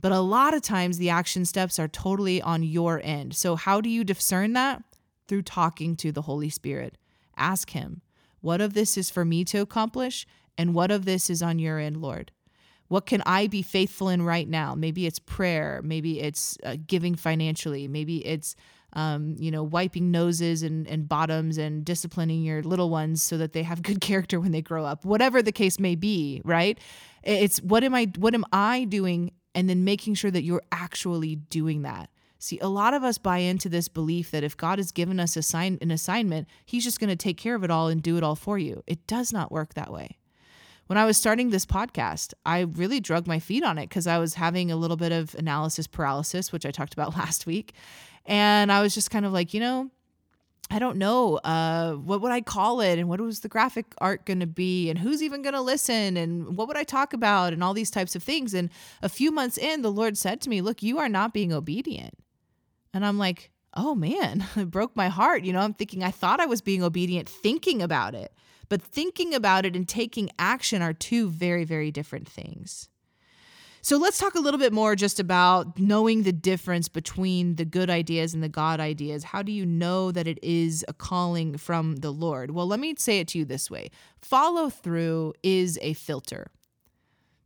But 0.00 0.12
a 0.12 0.20
lot 0.20 0.54
of 0.54 0.62
times 0.62 0.98
the 0.98 1.10
action 1.10 1.44
steps 1.44 1.78
are 1.78 1.88
totally 1.88 2.42
on 2.42 2.62
your 2.62 3.00
end. 3.02 3.34
So, 3.34 3.56
how 3.56 3.80
do 3.80 3.88
you 3.88 4.04
discern 4.04 4.52
that? 4.52 4.82
Through 5.28 5.42
talking 5.42 5.96
to 5.96 6.12
the 6.12 6.22
Holy 6.22 6.50
Spirit. 6.50 6.98
Ask 7.36 7.70
Him, 7.70 8.02
what 8.40 8.60
of 8.60 8.74
this 8.74 8.98
is 8.98 9.08
for 9.08 9.24
me 9.24 9.44
to 9.46 9.58
accomplish? 9.58 10.26
And 10.58 10.74
what 10.74 10.90
of 10.90 11.04
this 11.04 11.30
is 11.30 11.42
on 11.42 11.58
your 11.58 11.78
end, 11.78 12.02
Lord? 12.02 12.32
What 12.88 13.06
can 13.06 13.22
I 13.26 13.46
be 13.46 13.62
faithful 13.62 14.08
in 14.08 14.22
right 14.22 14.48
now? 14.48 14.74
Maybe 14.74 15.06
it's 15.06 15.18
prayer. 15.18 15.80
Maybe 15.82 16.20
it's 16.20 16.58
uh, 16.64 16.76
giving 16.86 17.14
financially. 17.14 17.88
Maybe 17.88 18.24
it's 18.26 18.56
um, 18.94 19.34
you 19.38 19.50
know, 19.50 19.62
wiping 19.62 20.10
noses 20.10 20.62
and, 20.62 20.86
and 20.86 21.08
bottoms 21.08 21.58
and 21.58 21.84
disciplining 21.84 22.42
your 22.42 22.62
little 22.62 22.90
ones 22.90 23.22
so 23.22 23.36
that 23.38 23.52
they 23.52 23.62
have 23.62 23.82
good 23.82 24.00
character 24.00 24.40
when 24.40 24.52
they 24.52 24.62
grow 24.62 24.84
up, 24.84 25.04
whatever 25.04 25.42
the 25.42 25.52
case 25.52 25.78
may 25.78 25.94
be, 25.94 26.40
right? 26.44 26.78
It's 27.22 27.58
what 27.58 27.84
am 27.84 27.94
I 27.94 28.12
what 28.18 28.34
am 28.34 28.44
I 28.52 28.84
doing 28.84 29.32
and 29.54 29.68
then 29.68 29.84
making 29.84 30.14
sure 30.14 30.30
that 30.30 30.42
you're 30.42 30.62
actually 30.72 31.36
doing 31.36 31.82
that. 31.82 32.10
See, 32.38 32.58
a 32.58 32.68
lot 32.68 32.92
of 32.92 33.02
us 33.02 33.16
buy 33.16 33.38
into 33.38 33.68
this 33.68 33.88
belief 33.88 34.30
that 34.32 34.44
if 34.44 34.56
God 34.56 34.78
has 34.78 34.92
given 34.92 35.18
us 35.18 35.36
assign, 35.36 35.78
an 35.80 35.90
assignment, 35.90 36.46
He's 36.66 36.84
just 36.84 37.00
going 37.00 37.08
to 37.08 37.16
take 37.16 37.38
care 37.38 37.54
of 37.54 37.64
it 37.64 37.70
all 37.70 37.88
and 37.88 38.02
do 38.02 38.16
it 38.16 38.22
all 38.22 38.34
for 38.34 38.58
you. 38.58 38.82
It 38.86 39.06
does 39.06 39.32
not 39.32 39.50
work 39.50 39.74
that 39.74 39.90
way. 39.90 40.18
When 40.86 40.98
I 40.98 41.06
was 41.06 41.16
starting 41.16 41.50
this 41.50 41.64
podcast, 41.64 42.34
I 42.44 42.60
really 42.60 43.00
drug 43.00 43.26
my 43.26 43.38
feet 43.38 43.64
on 43.64 43.78
it 43.78 43.88
because 43.88 44.06
I 44.06 44.18
was 44.18 44.34
having 44.34 44.70
a 44.70 44.76
little 44.76 44.96
bit 44.98 45.12
of 45.12 45.34
analysis 45.34 45.86
paralysis, 45.86 46.52
which 46.52 46.66
I 46.66 46.70
talked 46.70 46.92
about 46.92 47.16
last 47.16 47.46
week. 47.46 47.72
And 48.26 48.70
I 48.70 48.82
was 48.82 48.94
just 48.94 49.10
kind 49.10 49.24
of 49.24 49.32
like, 49.32 49.54
you 49.54 49.60
know, 49.60 49.90
I 50.70 50.78
don't 50.78 50.96
know 50.96 51.36
uh, 51.36 51.92
what 51.92 52.20
would 52.22 52.32
I 52.32 52.40
call 52.40 52.80
it, 52.80 52.98
and 52.98 53.08
what 53.08 53.20
was 53.20 53.40
the 53.40 53.48
graphic 53.48 53.86
art 53.98 54.24
going 54.24 54.40
to 54.40 54.46
be, 54.46 54.88
and 54.88 54.98
who's 54.98 55.22
even 55.22 55.42
going 55.42 55.54
to 55.54 55.60
listen, 55.60 56.16
and 56.16 56.56
what 56.56 56.68
would 56.68 56.76
I 56.76 56.84
talk 56.84 57.12
about, 57.12 57.52
and 57.52 57.62
all 57.62 57.74
these 57.74 57.90
types 57.90 58.16
of 58.16 58.22
things. 58.22 58.54
And 58.54 58.70
a 59.02 59.08
few 59.08 59.30
months 59.30 59.58
in, 59.58 59.82
the 59.82 59.92
Lord 59.92 60.16
said 60.16 60.40
to 60.42 60.48
me, 60.48 60.62
"Look, 60.62 60.82
you 60.82 60.98
are 60.98 61.08
not 61.08 61.34
being 61.34 61.52
obedient." 61.52 62.14
And 62.94 63.04
I'm 63.04 63.18
like, 63.18 63.50
"Oh 63.74 63.94
man, 63.94 64.46
it 64.56 64.70
broke 64.70 64.96
my 64.96 65.08
heart." 65.08 65.44
You 65.44 65.52
know, 65.52 65.60
I'm 65.60 65.74
thinking 65.74 66.02
I 66.02 66.10
thought 66.10 66.40
I 66.40 66.46
was 66.46 66.62
being 66.62 66.82
obedient, 66.82 67.28
thinking 67.28 67.82
about 67.82 68.14
it, 68.14 68.32
but 68.68 68.82
thinking 68.82 69.34
about 69.34 69.64
it 69.66 69.76
and 69.76 69.88
taking 69.88 70.30
action 70.38 70.82
are 70.82 70.92
two 70.92 71.28
very, 71.28 71.64
very 71.64 71.90
different 71.90 72.28
things. 72.28 72.88
So 73.84 73.98
let's 73.98 74.16
talk 74.16 74.34
a 74.34 74.40
little 74.40 74.58
bit 74.58 74.72
more 74.72 74.96
just 74.96 75.20
about 75.20 75.78
knowing 75.78 76.22
the 76.22 76.32
difference 76.32 76.88
between 76.88 77.56
the 77.56 77.66
good 77.66 77.90
ideas 77.90 78.32
and 78.32 78.42
the 78.42 78.48
God 78.48 78.80
ideas. 78.80 79.24
How 79.24 79.42
do 79.42 79.52
you 79.52 79.66
know 79.66 80.10
that 80.10 80.26
it 80.26 80.38
is 80.42 80.86
a 80.88 80.94
calling 80.94 81.58
from 81.58 81.96
the 81.96 82.10
Lord? 82.10 82.52
Well, 82.52 82.66
let 82.66 82.80
me 82.80 82.94
say 82.96 83.20
it 83.20 83.28
to 83.28 83.38
you 83.38 83.44
this 83.44 83.70
way 83.70 83.90
follow 84.22 84.70
through 84.70 85.34
is 85.42 85.78
a 85.82 85.92
filter. 85.92 86.50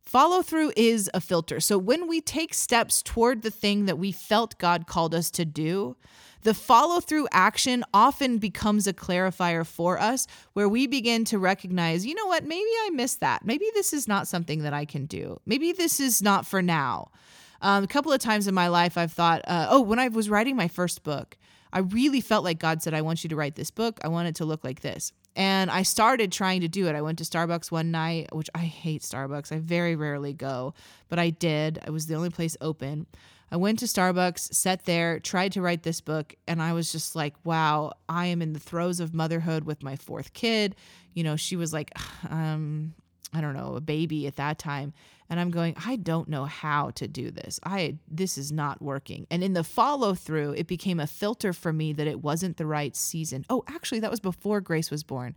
Follow 0.04 0.40
through 0.40 0.72
is 0.76 1.10
a 1.12 1.20
filter. 1.20 1.58
So 1.58 1.76
when 1.76 2.06
we 2.06 2.20
take 2.20 2.54
steps 2.54 3.02
toward 3.02 3.42
the 3.42 3.50
thing 3.50 3.86
that 3.86 3.98
we 3.98 4.12
felt 4.12 4.58
God 4.58 4.86
called 4.86 5.16
us 5.16 5.32
to 5.32 5.44
do, 5.44 5.96
the 6.42 6.54
follow 6.54 7.00
through 7.00 7.28
action 7.32 7.84
often 7.92 8.38
becomes 8.38 8.86
a 8.86 8.92
clarifier 8.92 9.66
for 9.66 10.00
us 10.00 10.26
where 10.52 10.68
we 10.68 10.86
begin 10.86 11.24
to 11.26 11.38
recognize, 11.38 12.06
you 12.06 12.14
know 12.14 12.26
what, 12.26 12.44
maybe 12.44 12.70
I 12.84 12.90
missed 12.92 13.20
that. 13.20 13.44
Maybe 13.44 13.66
this 13.74 13.92
is 13.92 14.06
not 14.08 14.28
something 14.28 14.62
that 14.62 14.72
I 14.72 14.84
can 14.84 15.06
do. 15.06 15.40
Maybe 15.46 15.72
this 15.72 16.00
is 16.00 16.22
not 16.22 16.46
for 16.46 16.62
now. 16.62 17.10
Um, 17.60 17.84
a 17.84 17.88
couple 17.88 18.12
of 18.12 18.20
times 18.20 18.46
in 18.46 18.54
my 18.54 18.68
life, 18.68 18.96
I've 18.96 19.12
thought, 19.12 19.42
uh, 19.46 19.66
oh, 19.70 19.80
when 19.80 19.98
I 19.98 20.08
was 20.08 20.30
writing 20.30 20.56
my 20.56 20.68
first 20.68 21.02
book, 21.02 21.36
I 21.72 21.80
really 21.80 22.20
felt 22.20 22.44
like 22.44 22.58
God 22.58 22.82
said, 22.82 22.94
I 22.94 23.02
want 23.02 23.24
you 23.24 23.28
to 23.30 23.36
write 23.36 23.56
this 23.56 23.70
book. 23.70 23.98
I 24.02 24.08
want 24.08 24.28
it 24.28 24.36
to 24.36 24.44
look 24.44 24.64
like 24.64 24.80
this. 24.80 25.12
And 25.36 25.70
I 25.70 25.82
started 25.82 26.32
trying 26.32 26.62
to 26.62 26.68
do 26.68 26.88
it. 26.88 26.96
I 26.96 27.02
went 27.02 27.18
to 27.18 27.24
Starbucks 27.24 27.70
one 27.70 27.90
night, 27.90 28.34
which 28.34 28.50
I 28.54 28.60
hate 28.60 29.02
Starbucks. 29.02 29.52
I 29.52 29.58
very 29.58 29.94
rarely 29.94 30.32
go, 30.32 30.74
but 31.08 31.18
I 31.18 31.30
did. 31.30 31.78
It 31.86 31.90
was 31.90 32.06
the 32.06 32.14
only 32.14 32.30
place 32.30 32.56
open. 32.60 33.06
I 33.50 33.56
went 33.56 33.78
to 33.78 33.86
Starbucks, 33.86 34.54
sat 34.54 34.84
there, 34.84 35.20
tried 35.20 35.52
to 35.52 35.62
write 35.62 35.82
this 35.82 36.00
book, 36.00 36.34
and 36.46 36.60
I 36.60 36.72
was 36.72 36.92
just 36.92 37.16
like, 37.16 37.34
wow, 37.44 37.92
I 38.08 38.26
am 38.26 38.42
in 38.42 38.52
the 38.52 38.58
throes 38.58 39.00
of 39.00 39.14
motherhood 39.14 39.64
with 39.64 39.82
my 39.82 39.96
fourth 39.96 40.32
kid. 40.32 40.76
You 41.14 41.24
know, 41.24 41.36
she 41.36 41.56
was 41.56 41.72
like, 41.72 41.90
um, 42.30 42.94
I 43.32 43.40
don't 43.40 43.54
know, 43.54 43.74
a 43.74 43.80
baby 43.80 44.26
at 44.26 44.36
that 44.36 44.58
time. 44.58 44.92
And 45.30 45.38
I'm 45.38 45.50
going, 45.50 45.76
I 45.84 45.96
don't 45.96 46.28
know 46.28 46.46
how 46.46 46.90
to 46.92 47.06
do 47.06 47.30
this. 47.30 47.60
I 47.62 47.96
this 48.10 48.38
is 48.38 48.50
not 48.50 48.80
working. 48.80 49.26
And 49.30 49.44
in 49.44 49.52
the 49.52 49.62
follow 49.62 50.14
through, 50.14 50.52
it 50.52 50.66
became 50.66 50.98
a 50.98 51.06
filter 51.06 51.52
for 51.52 51.70
me 51.70 51.92
that 51.92 52.06
it 52.06 52.22
wasn't 52.22 52.56
the 52.56 52.64
right 52.64 52.96
season. 52.96 53.44
Oh, 53.50 53.62
actually, 53.68 54.00
that 54.00 54.10
was 54.10 54.20
before 54.20 54.62
Grace 54.62 54.90
was 54.90 55.02
born 55.02 55.36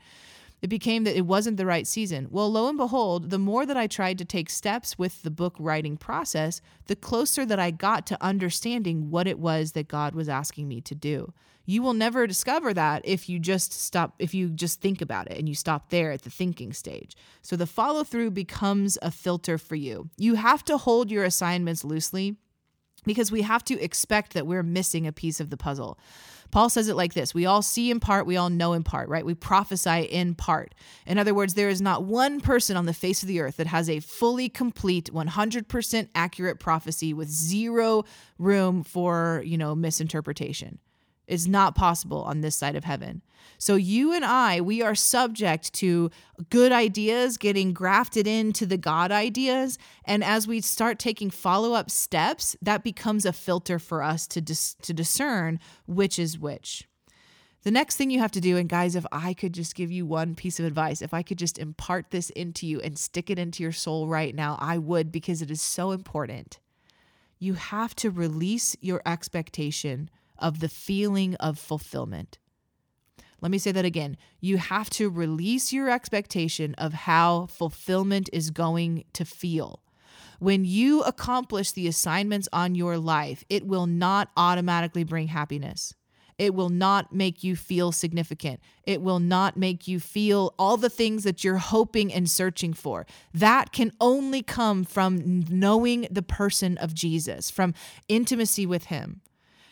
it 0.61 0.69
became 0.69 1.03
that 1.05 1.17
it 1.17 1.25
wasn't 1.25 1.57
the 1.57 1.65
right 1.65 1.87
season. 1.87 2.27
Well, 2.29 2.51
lo 2.51 2.67
and 2.67 2.77
behold, 2.77 3.31
the 3.31 3.39
more 3.39 3.65
that 3.65 3.77
I 3.77 3.87
tried 3.87 4.17
to 4.19 4.25
take 4.25 4.49
steps 4.49 4.97
with 4.97 5.23
the 5.23 5.31
book 5.31 5.55
writing 5.59 5.97
process, 5.97 6.61
the 6.85 6.95
closer 6.95 7.45
that 7.45 7.59
I 7.59 7.71
got 7.71 8.05
to 8.07 8.23
understanding 8.23 9.09
what 9.09 9.27
it 9.27 9.39
was 9.39 9.71
that 9.71 9.87
God 9.87 10.13
was 10.13 10.29
asking 10.29 10.67
me 10.67 10.79
to 10.81 10.93
do. 10.93 11.33
You 11.65 11.81
will 11.81 11.93
never 11.93 12.27
discover 12.27 12.73
that 12.73 13.01
if 13.05 13.29
you 13.29 13.39
just 13.39 13.71
stop, 13.71 14.15
if 14.19 14.33
you 14.33 14.49
just 14.49 14.81
think 14.81 15.01
about 15.01 15.31
it 15.31 15.37
and 15.37 15.47
you 15.47 15.55
stop 15.55 15.89
there 15.89 16.11
at 16.11 16.23
the 16.23 16.29
thinking 16.29 16.73
stage. 16.73 17.15
So 17.41 17.55
the 17.55 17.67
follow 17.67 18.03
through 18.03 18.31
becomes 18.31 18.97
a 19.01 19.11
filter 19.11 19.57
for 19.57 19.75
you. 19.75 20.09
You 20.17 20.35
have 20.35 20.63
to 20.65 20.77
hold 20.77 21.11
your 21.11 21.23
assignments 21.23 21.83
loosely 21.83 22.35
because 23.05 23.31
we 23.31 23.41
have 23.43 23.63
to 23.65 23.79
expect 23.79 24.33
that 24.33 24.47
we're 24.47 24.63
missing 24.63 25.07
a 25.07 25.11
piece 25.11 25.39
of 25.39 25.49
the 25.49 25.57
puzzle. 25.57 25.97
Paul 26.51 26.69
says 26.69 26.87
it 26.87 26.95
like 26.95 27.13
this 27.13 27.33
We 27.33 27.45
all 27.45 27.61
see 27.61 27.89
in 27.89 27.99
part, 27.99 28.25
we 28.25 28.37
all 28.37 28.49
know 28.49 28.73
in 28.73 28.83
part, 28.83 29.09
right? 29.09 29.25
We 29.25 29.33
prophesy 29.33 30.01
in 30.01 30.35
part. 30.35 30.75
In 31.05 31.17
other 31.17 31.33
words, 31.33 31.53
there 31.53 31.69
is 31.69 31.81
not 31.81 32.03
one 32.03 32.41
person 32.41 32.77
on 32.77 32.85
the 32.85 32.93
face 32.93 33.23
of 33.23 33.27
the 33.27 33.39
earth 33.39 33.57
that 33.57 33.67
has 33.67 33.89
a 33.89 33.99
fully 33.99 34.49
complete, 34.49 35.11
100% 35.11 36.09
accurate 36.13 36.59
prophecy 36.59 37.13
with 37.13 37.29
zero 37.29 38.03
room 38.37 38.83
for, 38.83 39.41
you 39.45 39.57
know, 39.57 39.75
misinterpretation 39.75 40.79
is 41.31 41.47
not 41.47 41.75
possible 41.75 42.23
on 42.23 42.41
this 42.41 42.55
side 42.55 42.75
of 42.75 42.83
heaven. 42.83 43.21
So 43.57 43.75
you 43.75 44.13
and 44.13 44.25
I, 44.25 44.59
we 44.59 44.81
are 44.81 44.95
subject 44.95 45.71
to 45.73 46.11
good 46.49 46.71
ideas 46.71 47.37
getting 47.37 47.73
grafted 47.73 48.27
into 48.27 48.65
the 48.65 48.77
God 48.77 49.11
ideas. 49.11 49.77
And 50.03 50.23
as 50.23 50.47
we 50.47 50.61
start 50.61 50.99
taking 50.99 51.29
follow 51.29 51.73
up 51.73 51.89
steps, 51.89 52.55
that 52.61 52.83
becomes 52.83 53.25
a 53.25 53.33
filter 53.33 53.79
for 53.79 54.03
us 54.03 54.27
to, 54.27 54.41
dis- 54.41 54.75
to 54.81 54.93
discern 54.93 55.59
which 55.85 56.19
is 56.19 56.37
which. 56.37 56.87
The 57.63 57.71
next 57.71 57.95
thing 57.95 58.09
you 58.09 58.19
have 58.19 58.31
to 58.31 58.41
do, 58.41 58.57
and 58.57 58.67
guys, 58.67 58.95
if 58.95 59.05
I 59.11 59.35
could 59.35 59.53
just 59.53 59.75
give 59.75 59.91
you 59.91 60.05
one 60.05 60.33
piece 60.33 60.59
of 60.59 60.65
advice, 60.65 61.01
if 61.01 61.13
I 61.13 61.21
could 61.21 61.37
just 61.37 61.59
impart 61.59 62.09
this 62.09 62.31
into 62.31 62.65
you 62.65 62.81
and 62.81 62.97
stick 62.97 63.29
it 63.29 63.37
into 63.37 63.61
your 63.61 63.71
soul 63.71 64.07
right 64.07 64.33
now, 64.33 64.57
I 64.59 64.79
would 64.79 65.11
because 65.11 65.43
it 65.43 65.51
is 65.51 65.61
so 65.61 65.91
important. 65.91 66.59
You 67.37 67.53
have 67.53 67.95
to 67.97 68.09
release 68.09 68.75
your 68.81 69.01
expectation 69.05 70.09
of 70.41 70.59
the 70.59 70.69
feeling 70.69 71.35
of 71.35 71.57
fulfillment. 71.57 72.37
Let 73.41 73.51
me 73.51 73.57
say 73.57 73.71
that 73.71 73.85
again. 73.85 74.17
You 74.39 74.57
have 74.57 74.89
to 74.91 75.09
release 75.09 75.73
your 75.73 75.89
expectation 75.89 76.75
of 76.75 76.93
how 76.93 77.47
fulfillment 77.47 78.29
is 78.31 78.51
going 78.51 79.05
to 79.13 79.25
feel. 79.25 79.81
When 80.39 80.65
you 80.65 81.01
accomplish 81.01 81.71
the 81.71 81.87
assignments 81.87 82.47
on 82.53 82.75
your 82.75 82.97
life, 82.97 83.43
it 83.49 83.65
will 83.65 83.87
not 83.87 84.29
automatically 84.35 85.03
bring 85.03 85.27
happiness. 85.27 85.93
It 86.37 86.55
will 86.55 86.69
not 86.69 87.13
make 87.13 87.43
you 87.43 87.55
feel 87.55 87.91
significant. 87.91 88.61
It 88.83 89.03
will 89.03 89.19
not 89.19 89.57
make 89.57 89.87
you 89.87 89.99
feel 89.99 90.55
all 90.57 90.77
the 90.77 90.89
things 90.89 91.23
that 91.23 91.43
you're 91.43 91.57
hoping 91.57 92.11
and 92.11 92.27
searching 92.27 92.73
for. 92.73 93.05
That 93.31 93.71
can 93.71 93.91
only 94.01 94.41
come 94.41 94.83
from 94.83 95.45
knowing 95.49 96.07
the 96.09 96.23
person 96.23 96.79
of 96.79 96.95
Jesus, 96.95 97.51
from 97.51 97.75
intimacy 98.07 98.65
with 98.65 98.85
Him. 98.85 99.20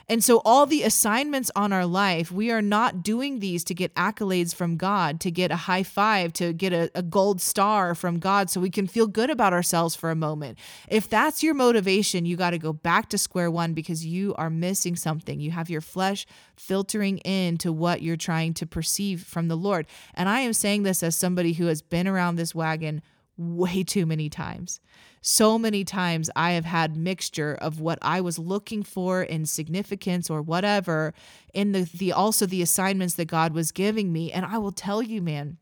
And 0.09 0.23
so, 0.23 0.41
all 0.43 0.65
the 0.65 0.81
assignments 0.81 1.51
on 1.55 1.71
our 1.71 1.85
life, 1.85 2.31
we 2.31 2.49
are 2.49 2.63
not 2.63 3.03
doing 3.03 3.39
these 3.39 3.63
to 3.65 3.75
get 3.75 3.93
accolades 3.93 4.55
from 4.55 4.75
God, 4.75 5.19
to 5.19 5.29
get 5.29 5.51
a 5.51 5.55
high 5.55 5.83
five, 5.83 6.33
to 6.33 6.51
get 6.51 6.73
a, 6.73 6.89
a, 6.95 7.03
gold 7.03 7.41
star 7.41 7.93
from 7.93 8.17
God 8.17 8.49
so 8.49 8.59
we 8.59 8.71
can 8.71 8.87
feel 8.87 9.05
good 9.05 9.29
about 9.29 9.53
ourselves 9.53 9.95
for 9.95 10.09
a 10.09 10.15
moment. 10.15 10.57
If 10.87 11.07
that's 11.07 11.43
your 11.43 11.53
motivation, 11.53 12.25
you 12.25 12.37
got 12.37 12.51
to 12.51 12.57
go 12.57 12.73
back 12.73 13.09
to 13.09 13.19
square 13.19 13.51
one 13.51 13.73
because 13.73 14.03
you 14.03 14.33
are 14.35 14.49
missing 14.49 14.95
something. 14.95 15.39
You 15.39 15.51
have 15.51 15.69
your 15.69 15.81
flesh 15.81 16.25
filtering 16.55 17.19
into 17.19 17.71
what 17.71 18.01
you're 18.01 18.17
trying 18.17 18.55
to 18.55 18.65
perceive 18.65 19.23
from 19.23 19.47
the 19.47 19.55
Lord. 19.55 19.85
And 20.15 20.27
I 20.27 20.39
am 20.39 20.53
saying 20.53 20.83
this 20.83 21.03
as 21.03 21.15
somebody 21.15 21.53
who 21.53 21.67
has 21.67 21.83
been 21.83 22.07
around 22.07 22.35
this 22.35 22.55
wagon 22.55 23.03
way 23.39 23.83
too 23.83 24.05
many 24.05 24.29
times. 24.29 24.79
So 25.21 25.57
many 25.57 25.83
times 25.83 26.29
I 26.35 26.51
have 26.51 26.65
had 26.65 26.95
mixture 26.95 27.55
of 27.55 27.79
what 27.79 27.97
I 28.01 28.21
was 28.21 28.37
looking 28.37 28.83
for 28.83 29.23
in 29.23 29.45
significance 29.45 30.29
or 30.29 30.41
whatever 30.41 31.13
in 31.53 31.71
the 31.71 31.89
the 31.93 32.11
also 32.11 32.45
the 32.45 32.61
assignments 32.61 33.15
that 33.15 33.25
God 33.25 33.53
was 33.53 33.71
giving 33.71 34.11
me 34.11 34.31
and 34.31 34.45
I 34.45 34.57
will 34.57 34.71
tell 34.71 35.01
you 35.01 35.21
man 35.21 35.57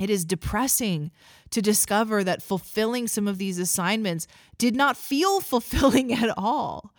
it 0.00 0.10
is 0.10 0.24
depressing 0.24 1.10
to 1.50 1.62
discover 1.62 2.24
that 2.24 2.42
fulfilling 2.42 3.06
some 3.06 3.28
of 3.28 3.38
these 3.38 3.58
assignments 3.58 4.26
did 4.58 4.74
not 4.74 4.96
feel 4.96 5.40
fulfilling 5.52 6.12
at 6.12 6.36
all. 6.36 6.92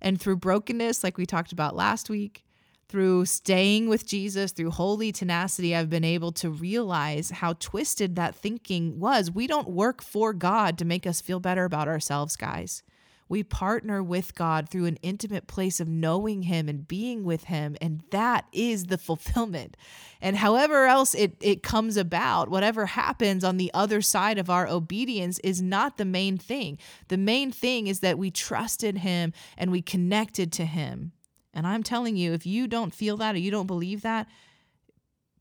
And 0.00 0.20
through 0.20 0.36
brokenness 0.36 1.02
like 1.02 1.18
we 1.18 1.26
talked 1.26 1.52
about 1.52 1.76
last 1.76 2.08
week, 2.08 2.45
through 2.88 3.26
staying 3.26 3.88
with 3.88 4.06
Jesus, 4.06 4.52
through 4.52 4.70
holy 4.70 5.10
tenacity, 5.10 5.74
I've 5.74 5.90
been 5.90 6.04
able 6.04 6.32
to 6.32 6.50
realize 6.50 7.30
how 7.30 7.54
twisted 7.54 8.16
that 8.16 8.34
thinking 8.34 9.00
was. 9.00 9.30
We 9.30 9.46
don't 9.46 9.68
work 9.68 10.02
for 10.02 10.32
God 10.32 10.78
to 10.78 10.84
make 10.84 11.06
us 11.06 11.20
feel 11.20 11.40
better 11.40 11.64
about 11.64 11.88
ourselves, 11.88 12.36
guys. 12.36 12.82
We 13.28 13.42
partner 13.42 14.04
with 14.04 14.36
God 14.36 14.68
through 14.68 14.84
an 14.84 14.98
intimate 15.02 15.48
place 15.48 15.80
of 15.80 15.88
knowing 15.88 16.42
Him 16.42 16.68
and 16.68 16.86
being 16.86 17.24
with 17.24 17.44
Him, 17.44 17.76
and 17.80 18.02
that 18.10 18.46
is 18.52 18.84
the 18.84 18.98
fulfillment. 18.98 19.76
And 20.20 20.36
however 20.36 20.86
else 20.86 21.12
it, 21.12 21.36
it 21.40 21.64
comes 21.64 21.96
about, 21.96 22.48
whatever 22.48 22.86
happens 22.86 23.42
on 23.42 23.56
the 23.56 23.72
other 23.74 24.00
side 24.00 24.38
of 24.38 24.48
our 24.48 24.68
obedience 24.68 25.40
is 25.40 25.60
not 25.60 25.96
the 25.96 26.04
main 26.04 26.38
thing. 26.38 26.78
The 27.08 27.18
main 27.18 27.50
thing 27.50 27.88
is 27.88 27.98
that 28.00 28.16
we 28.16 28.30
trusted 28.30 28.98
Him 28.98 29.32
and 29.58 29.72
we 29.72 29.82
connected 29.82 30.52
to 30.52 30.64
Him. 30.64 31.10
And 31.56 31.66
I'm 31.66 31.82
telling 31.82 32.18
you, 32.18 32.34
if 32.34 32.44
you 32.44 32.68
don't 32.68 32.92
feel 32.92 33.16
that 33.16 33.34
or 33.34 33.38
you 33.38 33.50
don't 33.50 33.66
believe 33.66 34.02
that, 34.02 34.28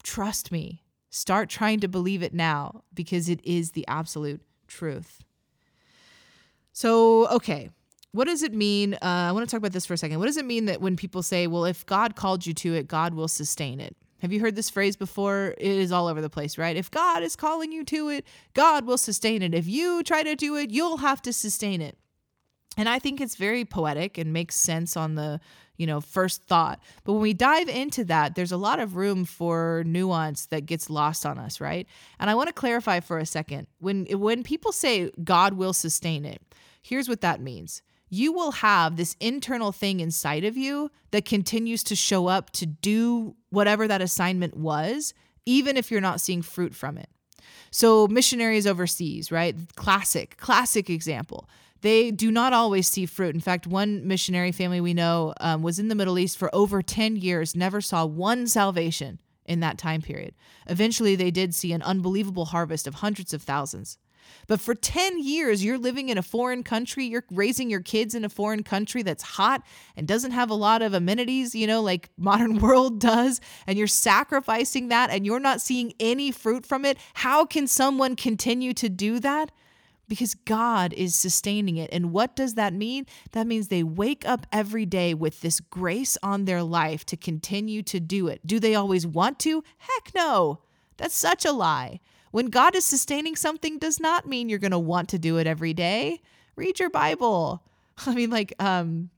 trust 0.01 0.49
me. 0.49 0.81
Start 1.09 1.49
trying 1.49 1.81
to 1.81 1.89
believe 1.89 2.23
it 2.23 2.33
now 2.33 2.83
because 2.93 3.27
it 3.27 3.41
is 3.43 3.71
the 3.71 3.85
absolute 3.89 4.41
truth. 4.65 5.25
So, 6.71 7.27
okay, 7.27 7.69
what 8.13 8.25
does 8.27 8.43
it 8.43 8.53
mean? 8.53 8.93
Uh, 8.95 8.99
I 9.01 9.31
want 9.33 9.45
to 9.45 9.51
talk 9.51 9.57
about 9.57 9.73
this 9.73 9.85
for 9.85 9.93
a 9.93 9.97
second. 9.97 10.19
What 10.19 10.27
does 10.27 10.37
it 10.37 10.45
mean 10.45 10.65
that 10.65 10.79
when 10.79 10.95
people 10.95 11.21
say, 11.21 11.47
well, 11.47 11.65
if 11.65 11.85
God 11.85 12.15
called 12.15 12.45
you 12.45 12.53
to 12.53 12.73
it, 12.73 12.87
God 12.87 13.13
will 13.13 13.27
sustain 13.27 13.81
it? 13.81 13.97
Have 14.19 14.31
you 14.31 14.39
heard 14.39 14.55
this 14.55 14.69
phrase 14.69 14.95
before? 14.95 15.53
It 15.57 15.67
is 15.67 15.91
all 15.91 16.07
over 16.07 16.21
the 16.21 16.29
place, 16.29 16.57
right? 16.57 16.77
If 16.77 16.89
God 16.89 17.23
is 17.23 17.35
calling 17.35 17.73
you 17.73 17.83
to 17.85 18.07
it, 18.07 18.25
God 18.53 18.85
will 18.85 18.97
sustain 18.97 19.41
it. 19.41 19.53
If 19.53 19.67
you 19.67 20.01
try 20.01 20.23
to 20.23 20.35
do 20.35 20.55
it, 20.55 20.71
you'll 20.71 20.97
have 20.97 21.21
to 21.23 21.33
sustain 21.33 21.81
it. 21.81 21.97
And 22.77 22.87
I 22.87 22.99
think 22.99 23.19
it's 23.19 23.35
very 23.35 23.65
poetic 23.65 24.17
and 24.17 24.31
makes 24.33 24.55
sense 24.55 24.97
on 24.97 25.15
the 25.15 25.39
you 25.77 25.87
know, 25.87 26.01
first 26.01 26.43
thought. 26.43 26.79
But 27.03 27.13
when 27.13 27.21
we 27.21 27.33
dive 27.33 27.69
into 27.69 28.03
that, 28.05 28.35
there's 28.35 28.51
a 28.51 28.57
lot 28.57 28.79
of 28.79 28.95
room 28.95 29.25
for 29.25 29.83
nuance 29.85 30.47
that 30.47 30.65
gets 30.65 30.89
lost 30.89 31.25
on 31.25 31.37
us, 31.37 31.59
right? 31.59 31.87
And 32.19 32.29
I 32.29 32.35
want 32.35 32.47
to 32.47 32.53
clarify 32.53 32.99
for 32.99 33.17
a 33.17 33.25
second. 33.25 33.67
When 33.79 34.05
when 34.19 34.43
people 34.43 34.71
say 34.71 35.11
God 35.23 35.53
will 35.53 35.73
sustain 35.73 36.25
it, 36.25 36.41
here's 36.81 37.09
what 37.09 37.21
that 37.21 37.41
means. 37.41 37.81
You 38.09 38.31
will 38.31 38.51
have 38.51 38.95
this 38.95 39.15
internal 39.19 39.71
thing 39.71 39.99
inside 39.99 40.45
of 40.45 40.55
you 40.55 40.91
that 41.11 41.25
continues 41.25 41.83
to 41.83 41.95
show 41.95 42.27
up 42.27 42.51
to 42.51 42.65
do 42.65 43.35
whatever 43.49 43.87
that 43.87 44.01
assignment 44.01 44.55
was, 44.55 45.13
even 45.45 45.75
if 45.75 45.91
you're 45.91 46.01
not 46.01 46.21
seeing 46.21 46.41
fruit 46.41 46.75
from 46.75 46.97
it. 46.97 47.09
So, 47.71 48.07
missionaries 48.07 48.67
overseas, 48.67 49.31
right? 49.31 49.55
Classic, 49.75 50.37
classic 50.37 50.89
example 50.89 51.49
they 51.81 52.11
do 52.11 52.31
not 52.31 52.53
always 52.53 52.87
see 52.87 53.05
fruit. 53.05 53.35
In 53.35 53.41
fact, 53.41 53.67
one 53.67 54.07
missionary 54.07 54.51
family 54.51 54.81
we 54.81 54.93
know 54.93 55.33
um, 55.39 55.61
was 55.61 55.79
in 55.79 55.87
the 55.87 55.95
Middle 55.95 56.17
East 56.17 56.37
for 56.37 56.53
over 56.53 56.81
10 56.81 57.15
years, 57.15 57.55
never 57.55 57.81
saw 57.81 58.05
one 58.05 58.47
salvation 58.47 59.19
in 59.45 59.59
that 59.59 59.77
time 59.77 60.01
period. 60.01 60.33
Eventually, 60.67 61.15
they 61.15 61.31
did 61.31 61.53
see 61.53 61.73
an 61.73 61.81
unbelievable 61.83 62.45
harvest 62.45 62.87
of 62.87 62.95
hundreds 62.95 63.33
of 63.33 63.43
thousands. 63.43 63.97
But 64.47 64.59
for 64.59 64.75
10 64.75 65.23
years, 65.23 65.63
you're 65.63 65.77
living 65.77 66.09
in 66.09 66.17
a 66.17 66.23
foreign 66.23 66.63
country, 66.63 67.05
you're 67.05 67.25
raising 67.31 67.69
your 67.69 67.81
kids 67.81 68.15
in 68.15 68.25
a 68.25 68.29
foreign 68.29 68.63
country 68.63 69.01
that's 69.01 69.23
hot 69.23 69.63
and 69.95 70.07
doesn't 70.07 70.31
have 70.31 70.49
a 70.49 70.55
lot 70.55 70.81
of 70.81 70.93
amenities, 70.93 71.55
you 71.55 71.67
know, 71.67 71.81
like 71.81 72.09
modern 72.17 72.59
world 72.59 72.99
does, 72.99 73.41
and 73.67 73.77
you're 73.77 73.87
sacrificing 73.87 74.89
that 74.89 75.09
and 75.09 75.25
you're 75.25 75.39
not 75.39 75.61
seeing 75.61 75.93
any 75.99 76.31
fruit 76.31 76.65
from 76.65 76.85
it. 76.85 76.97
How 77.13 77.45
can 77.45 77.67
someone 77.67 78.15
continue 78.15 78.73
to 78.73 78.89
do 78.89 79.19
that? 79.19 79.51
Because 80.07 80.35
God 80.35 80.93
is 80.93 81.15
sustaining 81.15 81.77
it. 81.77 81.89
And 81.91 82.11
what 82.11 82.35
does 82.35 82.55
that 82.55 82.73
mean? 82.73 83.05
That 83.31 83.47
means 83.47 83.67
they 83.67 83.83
wake 83.83 84.27
up 84.27 84.45
every 84.51 84.85
day 84.85 85.13
with 85.13 85.41
this 85.41 85.59
grace 85.59 86.17
on 86.21 86.45
their 86.45 86.63
life 86.63 87.05
to 87.07 87.17
continue 87.17 87.83
to 87.83 87.99
do 87.99 88.27
it. 88.27 88.45
Do 88.45 88.59
they 88.59 88.75
always 88.75 89.07
want 89.07 89.39
to? 89.39 89.63
Heck 89.77 90.13
no. 90.13 90.59
That's 90.97 91.15
such 91.15 91.45
a 91.45 91.51
lie. 91.51 91.99
When 92.31 92.47
God 92.47 92.75
is 92.75 92.85
sustaining 92.85 93.35
something 93.35 93.79
does 93.79 93.99
not 93.99 94.27
mean 94.27 94.49
you're 94.49 94.59
going 94.59 94.71
to 94.71 94.79
want 94.79 95.09
to 95.09 95.19
do 95.19 95.37
it 95.37 95.47
every 95.47 95.73
day. 95.73 96.21
Read 96.55 96.79
your 96.79 96.89
Bible. 96.89 97.63
I 98.05 98.13
mean 98.13 98.29
like 98.29 98.53
um 98.59 99.09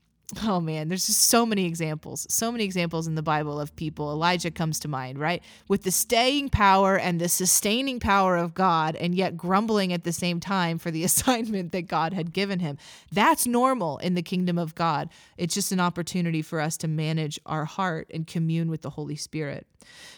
Oh 0.44 0.60
man, 0.60 0.88
there's 0.88 1.06
just 1.06 1.22
so 1.22 1.46
many 1.46 1.64
examples, 1.64 2.26
so 2.28 2.52
many 2.52 2.64
examples 2.64 3.06
in 3.06 3.14
the 3.14 3.22
Bible 3.22 3.58
of 3.58 3.74
people. 3.76 4.12
Elijah 4.12 4.50
comes 4.50 4.78
to 4.80 4.88
mind, 4.88 5.18
right? 5.18 5.42
With 5.68 5.84
the 5.84 5.90
staying 5.90 6.50
power 6.50 6.98
and 6.98 7.18
the 7.18 7.30
sustaining 7.30 7.98
power 7.98 8.36
of 8.36 8.52
God, 8.52 8.94
and 8.94 9.14
yet 9.14 9.38
grumbling 9.38 9.90
at 9.90 10.04
the 10.04 10.12
same 10.12 10.38
time 10.38 10.78
for 10.78 10.90
the 10.90 11.02
assignment 11.08 11.72
that 11.72 11.82
God 11.82 12.12
had 12.12 12.34
given 12.34 12.60
him. 12.60 12.76
That's 13.10 13.46
normal 13.46 13.96
in 13.98 14.14
the 14.14 14.22
kingdom 14.22 14.58
of 14.58 14.74
God. 14.74 15.08
It's 15.38 15.54
just 15.54 15.72
an 15.72 15.80
opportunity 15.80 16.42
for 16.42 16.60
us 16.60 16.76
to 16.78 16.88
manage 16.88 17.40
our 17.46 17.64
heart 17.64 18.10
and 18.12 18.26
commune 18.26 18.68
with 18.68 18.82
the 18.82 18.90
Holy 18.90 19.16
Spirit. 19.16 19.66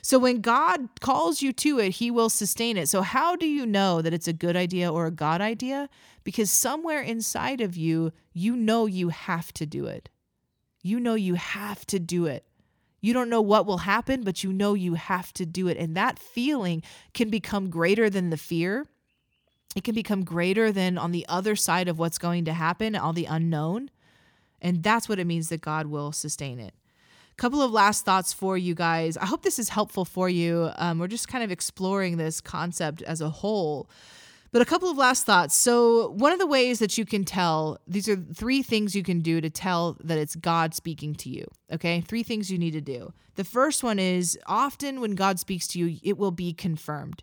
So 0.02 0.18
when 0.18 0.40
God 0.40 0.88
calls 0.98 1.40
you 1.40 1.52
to 1.52 1.78
it, 1.78 1.90
he 1.90 2.10
will 2.10 2.30
sustain 2.30 2.76
it. 2.76 2.88
So, 2.88 3.02
how 3.02 3.36
do 3.36 3.46
you 3.46 3.64
know 3.64 4.02
that 4.02 4.12
it's 4.12 4.26
a 4.26 4.32
good 4.32 4.56
idea 4.56 4.92
or 4.92 5.06
a 5.06 5.12
God 5.12 5.40
idea? 5.40 5.88
because 6.24 6.50
somewhere 6.50 7.00
inside 7.00 7.60
of 7.60 7.76
you, 7.76 8.12
you 8.40 8.56
know 8.56 8.86
you 8.86 9.10
have 9.10 9.52
to 9.52 9.66
do 9.66 9.86
it. 9.86 10.08
You 10.82 10.98
know 10.98 11.14
you 11.14 11.34
have 11.34 11.84
to 11.86 11.98
do 11.98 12.24
it. 12.26 12.46
You 13.02 13.12
don't 13.12 13.28
know 13.28 13.42
what 13.42 13.66
will 13.66 13.78
happen, 13.78 14.22
but 14.22 14.42
you 14.42 14.52
know 14.52 14.74
you 14.74 14.94
have 14.94 15.32
to 15.34 15.44
do 15.46 15.68
it. 15.68 15.76
And 15.76 15.94
that 15.96 16.18
feeling 16.18 16.82
can 17.12 17.28
become 17.28 17.68
greater 17.70 18.08
than 18.08 18.30
the 18.30 18.36
fear. 18.36 18.86
It 19.76 19.84
can 19.84 19.94
become 19.94 20.24
greater 20.24 20.72
than 20.72 20.98
on 20.98 21.12
the 21.12 21.26
other 21.28 21.54
side 21.54 21.88
of 21.88 21.98
what's 21.98 22.18
going 22.18 22.46
to 22.46 22.52
happen, 22.52 22.96
all 22.96 23.12
the 23.12 23.26
unknown. 23.26 23.90
And 24.60 24.82
that's 24.82 25.08
what 25.08 25.18
it 25.18 25.26
means 25.26 25.48
that 25.50 25.60
God 25.60 25.86
will 25.86 26.12
sustain 26.12 26.58
it. 26.58 26.74
Couple 27.36 27.62
of 27.62 27.72
last 27.72 28.04
thoughts 28.04 28.34
for 28.34 28.58
you 28.58 28.74
guys. 28.74 29.16
I 29.16 29.24
hope 29.24 29.42
this 29.42 29.58
is 29.58 29.70
helpful 29.70 30.04
for 30.04 30.28
you. 30.28 30.70
Um, 30.76 30.98
we're 30.98 31.06
just 31.06 31.28
kind 31.28 31.42
of 31.42 31.50
exploring 31.50 32.18
this 32.18 32.38
concept 32.40 33.00
as 33.02 33.22
a 33.22 33.30
whole. 33.30 33.88
But 34.52 34.62
a 34.62 34.64
couple 34.64 34.90
of 34.90 34.98
last 34.98 35.24
thoughts. 35.24 35.54
So, 35.54 36.10
one 36.10 36.32
of 36.32 36.40
the 36.40 36.46
ways 36.46 36.80
that 36.80 36.98
you 36.98 37.04
can 37.04 37.24
tell, 37.24 37.78
these 37.86 38.08
are 38.08 38.16
three 38.16 38.62
things 38.62 38.96
you 38.96 39.02
can 39.02 39.20
do 39.20 39.40
to 39.40 39.48
tell 39.48 39.96
that 40.02 40.18
it's 40.18 40.34
God 40.34 40.74
speaking 40.74 41.14
to 41.16 41.28
you. 41.28 41.46
Okay. 41.72 42.00
Three 42.00 42.24
things 42.24 42.50
you 42.50 42.58
need 42.58 42.72
to 42.72 42.80
do. 42.80 43.12
The 43.36 43.44
first 43.44 43.82
one 43.82 43.98
is 43.98 44.38
often 44.46 45.00
when 45.00 45.14
God 45.14 45.38
speaks 45.38 45.68
to 45.68 45.78
you, 45.78 45.98
it 46.02 46.18
will 46.18 46.32
be 46.32 46.52
confirmed. 46.52 47.22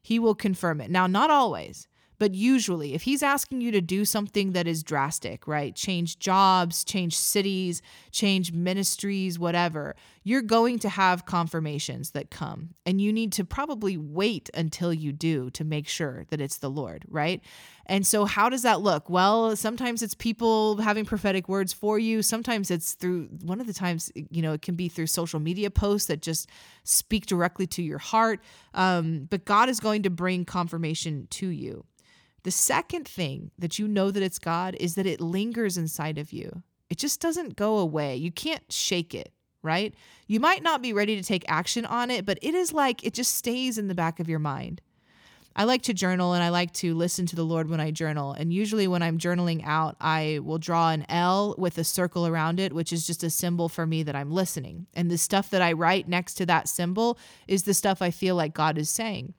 He 0.00 0.18
will 0.18 0.34
confirm 0.34 0.80
it. 0.80 0.90
Now, 0.90 1.06
not 1.06 1.30
always, 1.30 1.86
But 2.18 2.34
usually, 2.34 2.94
if 2.94 3.02
he's 3.02 3.22
asking 3.22 3.60
you 3.60 3.70
to 3.72 3.80
do 3.80 4.04
something 4.04 4.52
that 4.52 4.66
is 4.66 4.82
drastic, 4.82 5.46
right? 5.46 5.74
Change 5.74 6.18
jobs, 6.18 6.84
change 6.84 7.16
cities, 7.16 7.82
change 8.10 8.52
ministries, 8.52 9.38
whatever, 9.38 9.96
you're 10.24 10.42
going 10.42 10.78
to 10.80 10.88
have 10.88 11.26
confirmations 11.26 12.10
that 12.12 12.30
come. 12.30 12.70
And 12.86 13.00
you 13.00 13.12
need 13.12 13.32
to 13.32 13.44
probably 13.44 13.96
wait 13.96 14.50
until 14.54 14.92
you 14.92 15.12
do 15.12 15.50
to 15.50 15.64
make 15.64 15.88
sure 15.88 16.24
that 16.30 16.40
it's 16.40 16.58
the 16.58 16.70
Lord, 16.70 17.04
right? 17.08 17.42
And 17.86 18.06
so, 18.06 18.24
how 18.24 18.48
does 18.48 18.62
that 18.62 18.80
look? 18.80 19.10
Well, 19.10 19.56
sometimes 19.56 20.02
it's 20.02 20.14
people 20.14 20.76
having 20.76 21.04
prophetic 21.04 21.48
words 21.48 21.72
for 21.72 21.98
you. 21.98 22.22
Sometimes 22.22 22.70
it's 22.70 22.94
through 22.94 23.28
one 23.42 23.60
of 23.60 23.66
the 23.66 23.72
times, 23.72 24.12
you 24.14 24.42
know, 24.42 24.52
it 24.52 24.62
can 24.62 24.76
be 24.76 24.88
through 24.88 25.08
social 25.08 25.40
media 25.40 25.70
posts 25.70 26.06
that 26.06 26.22
just 26.22 26.48
speak 26.84 27.26
directly 27.26 27.66
to 27.68 27.82
your 27.82 27.98
heart. 27.98 28.40
Um, 28.74 29.26
but 29.28 29.44
God 29.44 29.68
is 29.68 29.80
going 29.80 30.04
to 30.04 30.10
bring 30.10 30.44
confirmation 30.44 31.26
to 31.30 31.48
you. 31.48 31.84
The 32.44 32.50
second 32.50 33.06
thing 33.06 33.50
that 33.58 33.78
you 33.78 33.86
know 33.86 34.10
that 34.10 34.22
it's 34.22 34.38
God 34.38 34.76
is 34.80 34.96
that 34.96 35.06
it 35.06 35.20
lingers 35.20 35.78
inside 35.78 36.18
of 36.18 36.32
you. 36.32 36.62
It 36.90 36.98
just 36.98 37.20
doesn't 37.20 37.56
go 37.56 37.78
away. 37.78 38.16
You 38.16 38.32
can't 38.32 38.70
shake 38.70 39.14
it, 39.14 39.32
right? 39.62 39.94
You 40.26 40.40
might 40.40 40.62
not 40.62 40.82
be 40.82 40.92
ready 40.92 41.16
to 41.16 41.22
take 41.22 41.44
action 41.48 41.86
on 41.86 42.10
it, 42.10 42.26
but 42.26 42.38
it 42.42 42.54
is 42.54 42.72
like 42.72 43.04
it 43.04 43.14
just 43.14 43.36
stays 43.36 43.78
in 43.78 43.88
the 43.88 43.94
back 43.94 44.18
of 44.18 44.28
your 44.28 44.40
mind. 44.40 44.80
I 45.54 45.64
like 45.64 45.82
to 45.82 45.94
journal 45.94 46.32
and 46.32 46.42
I 46.42 46.48
like 46.48 46.72
to 46.74 46.94
listen 46.94 47.26
to 47.26 47.36
the 47.36 47.44
Lord 47.44 47.68
when 47.68 47.80
I 47.80 47.90
journal. 47.90 48.32
And 48.32 48.52
usually, 48.52 48.88
when 48.88 49.02
I'm 49.02 49.18
journaling 49.18 49.62
out, 49.64 49.96
I 50.00 50.40
will 50.42 50.58
draw 50.58 50.90
an 50.90 51.04
L 51.08 51.54
with 51.58 51.76
a 51.78 51.84
circle 51.84 52.26
around 52.26 52.58
it, 52.58 52.72
which 52.72 52.92
is 52.92 53.06
just 53.06 53.22
a 53.22 53.30
symbol 53.30 53.68
for 53.68 53.86
me 53.86 54.02
that 54.02 54.16
I'm 54.16 54.30
listening. 54.30 54.86
And 54.94 55.10
the 55.10 55.18
stuff 55.18 55.50
that 55.50 55.62
I 55.62 55.72
write 55.72 56.08
next 56.08 56.34
to 56.34 56.46
that 56.46 56.68
symbol 56.68 57.18
is 57.46 57.64
the 57.64 57.74
stuff 57.74 58.00
I 58.00 58.10
feel 58.10 58.34
like 58.34 58.54
God 58.54 58.78
is 58.78 58.88
saying. 58.88 59.34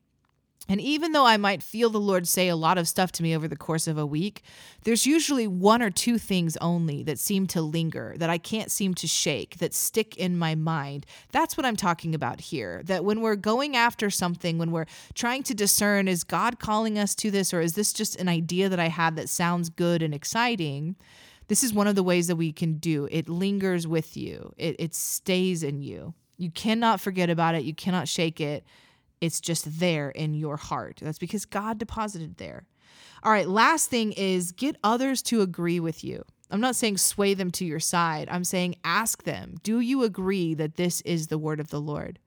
And 0.69 0.79
even 0.79 1.11
though 1.11 1.25
I 1.25 1.35
might 1.35 1.61
feel 1.61 1.89
the 1.89 1.99
Lord 1.99 2.25
say 2.25 2.47
a 2.47 2.55
lot 2.55 2.77
of 2.77 2.87
stuff 2.87 3.11
to 3.13 3.23
me 3.23 3.35
over 3.35 3.49
the 3.49 3.57
course 3.57 3.85
of 3.85 3.97
a 3.97 4.05
week, 4.05 4.43
there's 4.83 5.05
usually 5.05 5.45
one 5.45 5.81
or 5.81 5.89
two 5.89 6.17
things 6.17 6.55
only 6.57 7.03
that 7.03 7.19
seem 7.19 7.47
to 7.47 7.61
linger, 7.61 8.15
that 8.17 8.29
I 8.29 8.37
can't 8.37 8.71
seem 8.71 8.93
to 8.95 9.07
shake, 9.07 9.57
that 9.57 9.73
stick 9.73 10.15
in 10.15 10.37
my 10.37 10.55
mind. 10.55 11.05
That's 11.33 11.57
what 11.57 11.65
I'm 11.65 11.75
talking 11.75 12.15
about 12.15 12.39
here. 12.39 12.81
That 12.85 13.03
when 13.03 13.19
we're 13.19 13.35
going 13.35 13.75
after 13.75 14.09
something, 14.09 14.57
when 14.57 14.71
we're 14.71 14.85
trying 15.15 15.43
to 15.43 15.53
discern, 15.53 16.07
is 16.07 16.23
God 16.23 16.59
calling 16.59 16.97
us 16.97 17.13
to 17.15 17.29
this, 17.29 17.53
or 17.53 17.59
is 17.59 17.73
this 17.73 17.91
just 17.91 18.15
an 18.15 18.29
idea 18.29 18.69
that 18.69 18.79
I 18.79 18.87
had 18.87 19.17
that 19.17 19.27
sounds 19.27 19.67
good 19.69 20.01
and 20.01 20.13
exciting? 20.13 20.95
This 21.49 21.65
is 21.65 21.73
one 21.73 21.87
of 21.87 21.95
the 21.95 22.03
ways 22.03 22.27
that 22.27 22.37
we 22.37 22.53
can 22.53 22.75
do 22.75 23.09
it 23.11 23.27
lingers 23.27 23.85
with 23.85 24.15
you, 24.15 24.53
it, 24.57 24.77
it 24.79 24.95
stays 24.95 25.61
in 25.61 25.81
you. 25.81 26.13
You 26.37 26.51
cannot 26.51 27.01
forget 27.01 27.29
about 27.29 27.55
it, 27.55 27.63
you 27.63 27.75
cannot 27.75 28.07
shake 28.07 28.39
it 28.39 28.63
it's 29.23 29.39
just 29.39 29.79
there 29.79 30.09
in 30.09 30.33
your 30.33 30.57
heart. 30.57 30.99
That's 31.01 31.17
because 31.17 31.45
God 31.45 31.77
deposited 31.77 32.35
there. 32.35 32.65
All 33.23 33.31
right, 33.31 33.47
last 33.47 33.89
thing 33.89 34.11
is 34.11 34.51
get 34.51 34.75
others 34.83 35.21
to 35.23 35.41
agree 35.41 35.79
with 35.79 36.03
you. 36.03 36.25
I'm 36.51 36.59
not 36.59 36.75
saying 36.75 36.97
sway 36.97 37.33
them 37.33 37.49
to 37.51 37.65
your 37.65 37.79
side. 37.79 38.27
I'm 38.29 38.43
saying 38.43 38.75
ask 38.83 39.23
them, 39.23 39.55
do 39.63 39.79
you 39.79 40.03
agree 40.03 40.53
that 40.55 40.75
this 40.75 40.99
is 41.01 41.27
the 41.27 41.37
word 41.37 41.61
of 41.61 41.69
the 41.69 41.79
Lord? 41.79 42.19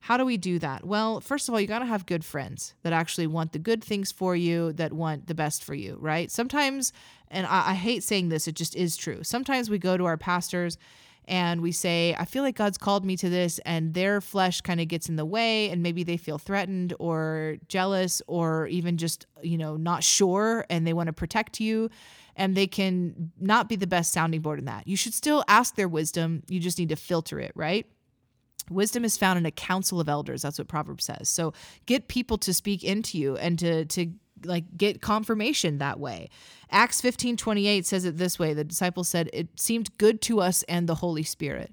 How 0.00 0.18
do 0.18 0.26
we 0.26 0.36
do 0.36 0.58
that? 0.58 0.84
Well, 0.84 1.22
first 1.22 1.48
of 1.48 1.54
all, 1.54 1.60
you 1.60 1.66
got 1.66 1.78
to 1.78 1.86
have 1.86 2.04
good 2.04 2.24
friends 2.24 2.74
that 2.82 2.92
actually 2.92 3.28
want 3.28 3.52
the 3.52 3.58
good 3.58 3.82
things 3.82 4.12
for 4.12 4.36
you, 4.36 4.74
that 4.74 4.92
want 4.92 5.28
the 5.28 5.34
best 5.34 5.64
for 5.64 5.74
you, 5.74 5.96
right? 6.00 6.30
Sometimes, 6.30 6.92
and 7.28 7.46
I, 7.46 7.70
I 7.70 7.74
hate 7.74 8.02
saying 8.02 8.28
this, 8.28 8.46
it 8.46 8.56
just 8.56 8.76
is 8.76 8.98
true. 8.98 9.24
Sometimes 9.24 9.70
we 9.70 9.78
go 9.78 9.96
to 9.96 10.04
our 10.04 10.18
pastors 10.18 10.76
and 11.26 11.60
we 11.60 11.72
say, 11.72 12.16
I 12.18 12.24
feel 12.24 12.42
like 12.42 12.56
God's 12.56 12.78
called 12.78 13.04
me 13.04 13.16
to 13.16 13.28
this, 13.28 13.58
and 13.60 13.94
their 13.94 14.20
flesh 14.20 14.60
kind 14.60 14.80
of 14.80 14.88
gets 14.88 15.08
in 15.08 15.16
the 15.16 15.24
way, 15.24 15.70
and 15.70 15.82
maybe 15.82 16.02
they 16.02 16.16
feel 16.16 16.38
threatened 16.38 16.94
or 16.98 17.56
jealous 17.68 18.20
or 18.26 18.66
even 18.66 18.96
just, 18.96 19.26
you 19.42 19.56
know, 19.56 19.76
not 19.76 20.02
sure, 20.02 20.66
and 20.68 20.86
they 20.86 20.92
want 20.92 21.06
to 21.06 21.12
protect 21.12 21.60
you. 21.60 21.90
And 22.34 22.56
they 22.56 22.66
can 22.66 23.30
not 23.38 23.68
be 23.68 23.76
the 23.76 23.86
best 23.86 24.12
sounding 24.12 24.40
board 24.40 24.58
in 24.58 24.64
that. 24.64 24.88
You 24.88 24.96
should 24.96 25.12
still 25.12 25.44
ask 25.48 25.74
their 25.74 25.88
wisdom. 25.88 26.42
You 26.48 26.60
just 26.60 26.78
need 26.78 26.88
to 26.88 26.96
filter 26.96 27.38
it, 27.38 27.52
right? 27.54 27.86
Wisdom 28.70 29.04
is 29.04 29.18
found 29.18 29.38
in 29.38 29.44
a 29.44 29.50
council 29.50 30.00
of 30.00 30.08
elders. 30.08 30.40
That's 30.42 30.58
what 30.58 30.66
Proverbs 30.66 31.04
says. 31.04 31.28
So 31.28 31.52
get 31.84 32.08
people 32.08 32.38
to 32.38 32.54
speak 32.54 32.84
into 32.84 33.18
you 33.18 33.36
and 33.36 33.58
to 33.58 33.84
to 33.84 34.12
like 34.44 34.76
get 34.76 35.00
confirmation 35.00 35.78
that 35.78 35.98
way. 35.98 36.28
Acts 36.70 37.00
15 37.00 37.36
28 37.36 37.86
says 37.86 38.04
it 38.04 38.16
this 38.16 38.38
way 38.38 38.54
the 38.54 38.64
disciples 38.64 39.08
said, 39.08 39.28
It 39.32 39.48
seemed 39.60 39.96
good 39.98 40.20
to 40.22 40.40
us 40.40 40.62
and 40.64 40.88
the 40.88 40.96
Holy 40.96 41.22
Spirit. 41.22 41.72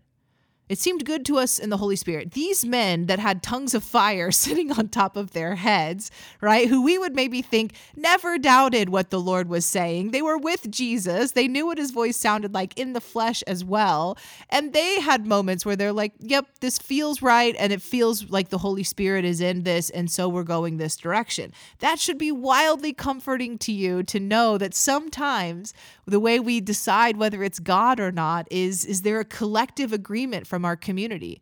It 0.70 0.78
seemed 0.78 1.04
good 1.04 1.26
to 1.26 1.40
us 1.40 1.58
in 1.58 1.72
the 1.72 1.78
Holy 1.78 1.96
Spirit. 1.96 2.34
These 2.34 2.64
men 2.64 3.08
that 3.08 3.18
had 3.18 3.42
tongues 3.42 3.74
of 3.74 3.84
fire 3.84 4.32
sitting 4.40 4.72
on 4.72 4.88
top 4.88 5.18
of 5.18 5.32
their 5.32 5.56
heads, 5.56 6.12
right, 6.42 6.68
who 6.68 6.84
we 6.84 6.98
would 7.00 7.16
maybe 7.16 7.42
think 7.42 7.74
never 7.96 8.38
doubted 8.38 8.90
what 8.90 9.10
the 9.10 9.20
Lord 9.20 9.50
was 9.50 9.66
saying. 9.66 10.12
They 10.12 10.22
were 10.22 10.38
with 10.38 10.70
Jesus. 10.70 11.32
They 11.32 11.48
knew 11.48 11.66
what 11.66 11.80
his 11.80 11.90
voice 11.90 12.16
sounded 12.16 12.54
like 12.54 12.78
in 12.78 12.94
the 12.94 13.02
flesh 13.02 13.42
as 13.48 13.66
well. 13.66 14.16
And 14.50 14.74
they 14.74 15.02
had 15.02 15.26
moments 15.26 15.66
where 15.66 15.76
they're 15.76 15.92
like, 15.92 16.14
yep, 16.20 16.46
this 16.60 16.78
feels 16.78 17.24
right. 17.24 17.56
And 17.58 17.74
it 17.74 17.82
feels 17.82 18.30
like 18.30 18.50
the 18.50 18.60
Holy 18.60 18.84
Spirit 18.84 19.26
is 19.26 19.42
in 19.42 19.64
this. 19.64 19.90
And 19.90 20.12
so 20.12 20.30
we're 20.30 20.44
going 20.44 20.78
this 20.78 20.96
direction. 20.96 21.52
That 21.80 22.00
should 22.00 22.20
be 22.20 22.32
wildly 22.32 22.94
comforting 22.94 23.58
to 23.60 23.72
you 23.72 24.04
to 24.04 24.20
know 24.20 24.60
that 24.60 24.76
sometimes 24.76 25.74
the 26.10 26.19
way 26.19 26.39
we 26.39 26.62
decide 26.62 27.17
whether 27.17 27.43
it's 27.43 27.60
God 27.60 28.00
or 28.00 28.12
not 28.12 28.48
is 28.52 28.86
is 28.86 29.02
there 29.04 29.19
a 29.19 29.26
collective 29.26 29.93
agreement 29.93 30.48
from 30.48 30.65
our 30.65 30.76
community? 30.76 31.41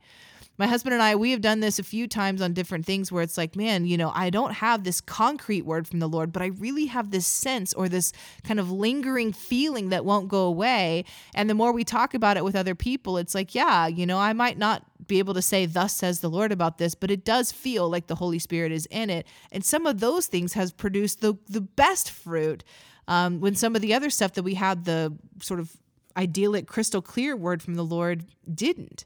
My 0.60 0.65
husband 0.65 0.93
and 0.95 1.03
I, 1.03 1.15
we 1.15 1.32
have 1.32 1.41
done 1.41 1.60
this 1.60 1.77
a 1.77 1.84
few 1.84 2.08
times 2.08 2.41
on 2.41 2.53
different 2.53 2.84
things 2.84 3.12
where 3.12 3.21
it's 3.21 3.38
like, 3.38 3.56
man, 3.56 3.86
you 3.86 3.95
know, 3.95 4.12
I 4.15 4.32
don't 4.32 4.53
have 4.53 4.84
this 4.84 5.01
concrete 5.01 5.63
word 5.63 5.88
from 5.88 5.99
the 5.99 6.10
Lord, 6.10 6.32
but 6.32 6.41
I 6.41 6.47
really 6.47 6.88
have 6.88 7.12
this 7.12 7.27
sense 7.27 7.75
or 7.75 7.88
this 7.88 8.12
kind 8.43 8.60
of 8.60 8.71
lingering 8.71 9.34
feeling 9.34 9.89
that 9.89 10.03
won't 10.03 10.30
go 10.30 10.45
away. 10.45 11.06
And 11.36 11.47
the 11.47 11.53
more 11.53 11.71
we 11.71 11.84
talk 11.84 12.15
about 12.15 12.38
it 12.38 12.43
with 12.43 12.56
other 12.56 12.73
people, 12.73 13.19
it's 13.19 13.36
like, 13.36 13.53
yeah, 13.53 13.86
you 13.86 14.08
know, 14.08 14.17
I 14.17 14.34
might 14.34 14.58
not 14.58 14.84
be 15.08 15.19
able 15.19 15.36
to 15.36 15.43
say, 15.43 15.67
Thus 15.67 15.95
says 15.95 16.21
the 16.21 16.30
Lord 16.30 16.51
about 16.51 16.80
this, 16.80 16.95
but 16.95 17.12
it 17.12 17.23
does 17.23 17.51
feel 17.51 17.88
like 17.88 18.08
the 18.08 18.15
Holy 18.15 18.39
Spirit 18.39 18.71
is 18.71 18.88
in 18.88 19.12
it. 19.12 19.27
And 19.51 19.63
some 19.63 19.86
of 19.86 19.99
those 19.99 20.25
things 20.25 20.53
has 20.53 20.71
produced 20.71 21.21
the, 21.21 21.36
the 21.47 21.62
best 21.62 22.10
fruit 22.10 22.63
um, 23.08 23.39
when 23.39 23.56
some 23.56 23.76
of 23.76 23.82
the 23.82 23.93
other 23.93 24.10
stuff 24.10 24.34
that 24.34 24.43
we 24.43 24.56
had, 24.56 24.86
the 24.86 25.17
sort 25.41 25.60
of 25.60 25.76
idyllic, 26.15 26.67
crystal 26.67 27.02
clear 27.02 27.36
word 27.36 27.62
from 27.62 27.76
the 27.76 27.86
Lord 27.86 28.26
didn't. 28.54 29.06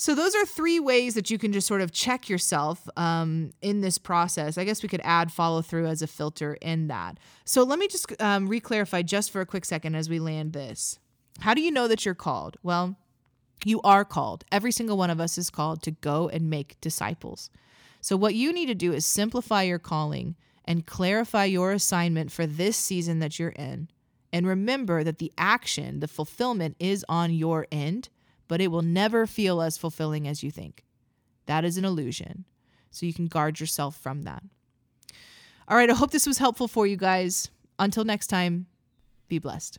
So, 0.00 0.14
those 0.14 0.36
are 0.36 0.46
three 0.46 0.78
ways 0.78 1.14
that 1.14 1.28
you 1.28 1.38
can 1.38 1.52
just 1.52 1.66
sort 1.66 1.80
of 1.80 1.90
check 1.90 2.28
yourself 2.28 2.88
um, 2.96 3.50
in 3.60 3.80
this 3.80 3.98
process. 3.98 4.56
I 4.56 4.64
guess 4.64 4.80
we 4.80 4.88
could 4.88 5.00
add 5.02 5.32
follow 5.32 5.60
through 5.60 5.86
as 5.86 6.02
a 6.02 6.06
filter 6.06 6.56
in 6.62 6.86
that. 6.86 7.18
So, 7.44 7.64
let 7.64 7.80
me 7.80 7.88
just 7.88 8.14
um, 8.22 8.46
re 8.46 8.60
clarify 8.60 9.02
just 9.02 9.32
for 9.32 9.40
a 9.40 9.46
quick 9.46 9.64
second 9.64 9.96
as 9.96 10.08
we 10.08 10.20
land 10.20 10.52
this. 10.52 11.00
How 11.40 11.52
do 11.52 11.62
you 11.62 11.72
know 11.72 11.88
that 11.88 12.04
you're 12.04 12.14
called? 12.14 12.58
Well, 12.62 12.96
you 13.64 13.80
are 13.82 14.04
called. 14.04 14.44
Every 14.52 14.70
single 14.70 14.96
one 14.96 15.10
of 15.10 15.20
us 15.20 15.36
is 15.36 15.50
called 15.50 15.82
to 15.82 15.90
go 15.90 16.28
and 16.28 16.48
make 16.48 16.80
disciples. 16.80 17.50
So, 18.00 18.16
what 18.16 18.36
you 18.36 18.52
need 18.52 18.66
to 18.66 18.76
do 18.76 18.92
is 18.92 19.04
simplify 19.04 19.62
your 19.62 19.80
calling 19.80 20.36
and 20.68 20.84
clarify 20.84 21.46
your 21.46 21.72
assignment 21.72 22.30
for 22.30 22.46
this 22.46 22.76
season 22.76 23.20
that 23.20 23.38
you're 23.38 23.48
in. 23.48 23.88
And 24.34 24.46
remember 24.46 25.02
that 25.02 25.16
the 25.16 25.32
action, 25.38 26.00
the 26.00 26.06
fulfillment 26.06 26.76
is 26.78 27.06
on 27.08 27.32
your 27.32 27.66
end, 27.72 28.10
but 28.48 28.60
it 28.60 28.68
will 28.68 28.82
never 28.82 29.26
feel 29.26 29.62
as 29.62 29.78
fulfilling 29.78 30.28
as 30.28 30.42
you 30.42 30.50
think. 30.50 30.84
That 31.46 31.64
is 31.64 31.78
an 31.78 31.86
illusion. 31.86 32.44
So 32.90 33.06
you 33.06 33.14
can 33.14 33.28
guard 33.28 33.60
yourself 33.60 33.96
from 33.96 34.24
that. 34.24 34.42
All 35.66 35.76
right, 35.78 35.88
I 35.88 35.94
hope 35.94 36.10
this 36.10 36.26
was 36.26 36.36
helpful 36.36 36.68
for 36.68 36.86
you 36.86 36.98
guys. 36.98 37.48
Until 37.78 38.04
next 38.04 38.26
time, 38.26 38.66
be 39.26 39.38
blessed. 39.38 39.78